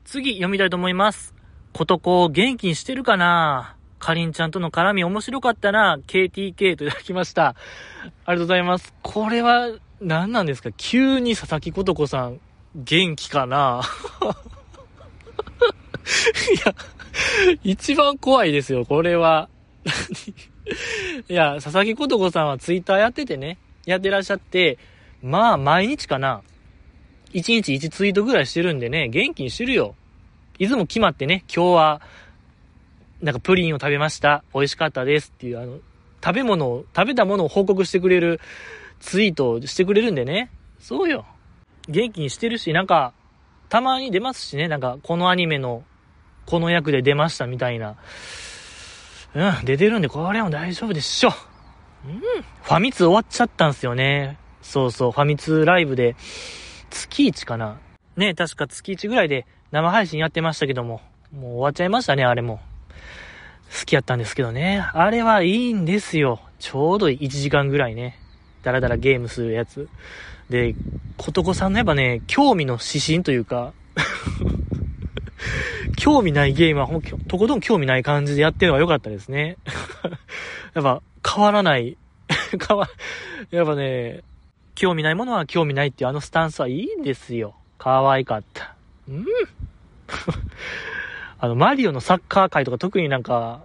[0.06, 1.36] 次、読みたいと思います。
[1.74, 3.76] ことこ元気にしてるかな？
[4.00, 7.48] かりんちゃんとの絡み面白かったな？KTK といただきました。
[7.48, 8.94] ありがとうございます。
[9.04, 9.70] これは、
[10.00, 10.72] 何なんですか？
[10.72, 12.40] 急に佐々木ことこさん、
[12.78, 13.82] 元気かな？
[16.53, 16.75] いや、
[17.63, 19.49] 一番怖いですよ、これは。
[21.28, 24.78] いや、佐々木琴子さんはツイッターやっててね、やってらっしゃって、
[25.23, 26.43] まあ、毎日かな。
[27.34, 29.95] 1日1ツイートぐらいしてるんでね、元気にしてるよ。
[30.59, 32.01] いつも決まってね、今日は、
[33.21, 34.43] なんかプリンを食べました。
[34.53, 35.80] 美味しかったですっていう、あの、
[36.23, 38.39] 食べ物を、食べたものを報告してくれる
[38.99, 40.51] ツイートをしてくれるんでね。
[40.80, 41.25] そうよ。
[41.88, 43.14] 元気にしてるし、なんか、
[43.70, 45.84] たまに出ますしね、なんか、このアニメの、
[46.46, 47.96] この役で出ましたみたいな。
[49.36, 51.30] うん、出てるんで、これはも大丈夫でしょ。
[52.06, 54.38] うん、ファミ通終わっちゃったんすよね。
[54.62, 56.16] そうそう、ファミ通ライブで、
[56.90, 57.80] 月1かな。
[58.16, 62.60] ね、確か月1ぐらいで生配信やってましたけども、もう終わっちゃいましたね、あれも。
[63.80, 64.84] 好きやったんですけどね。
[64.94, 66.40] あれはいいんですよ。
[66.60, 68.20] ちょうど1時間ぐらいね。
[68.64, 69.90] だらだらゲームするやつ。
[70.50, 70.76] で、
[71.18, 73.74] ことこさんのやっぱね、興味の指針というか
[75.98, 79.58] 興味ないゲームはほんとことん興味ない感じでやってるのが良かったですね。
[80.74, 81.98] やっぱ変わらない
[82.68, 82.88] 変わ、
[83.52, 84.22] やっぱね、
[84.76, 87.56] 興味ないものは興味ないっていうあのスタンスはいいんですよ。
[87.78, 88.76] 可愛かった。
[89.08, 89.26] うん
[91.39, 93.62] あの、マリオのサッカー界とか特になんか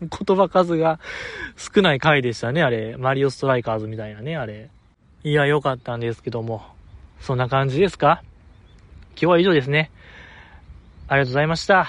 [0.00, 1.00] 言葉数が
[1.56, 2.96] 少ない回でしたね、あれ。
[2.96, 4.70] マリオストライカーズみたいなね、あれ。
[5.22, 6.62] いや、良かったんですけども。
[7.20, 8.22] そんな感じですか？
[9.10, 9.90] 今日は以上ですね。
[11.08, 11.86] ありがとうございました。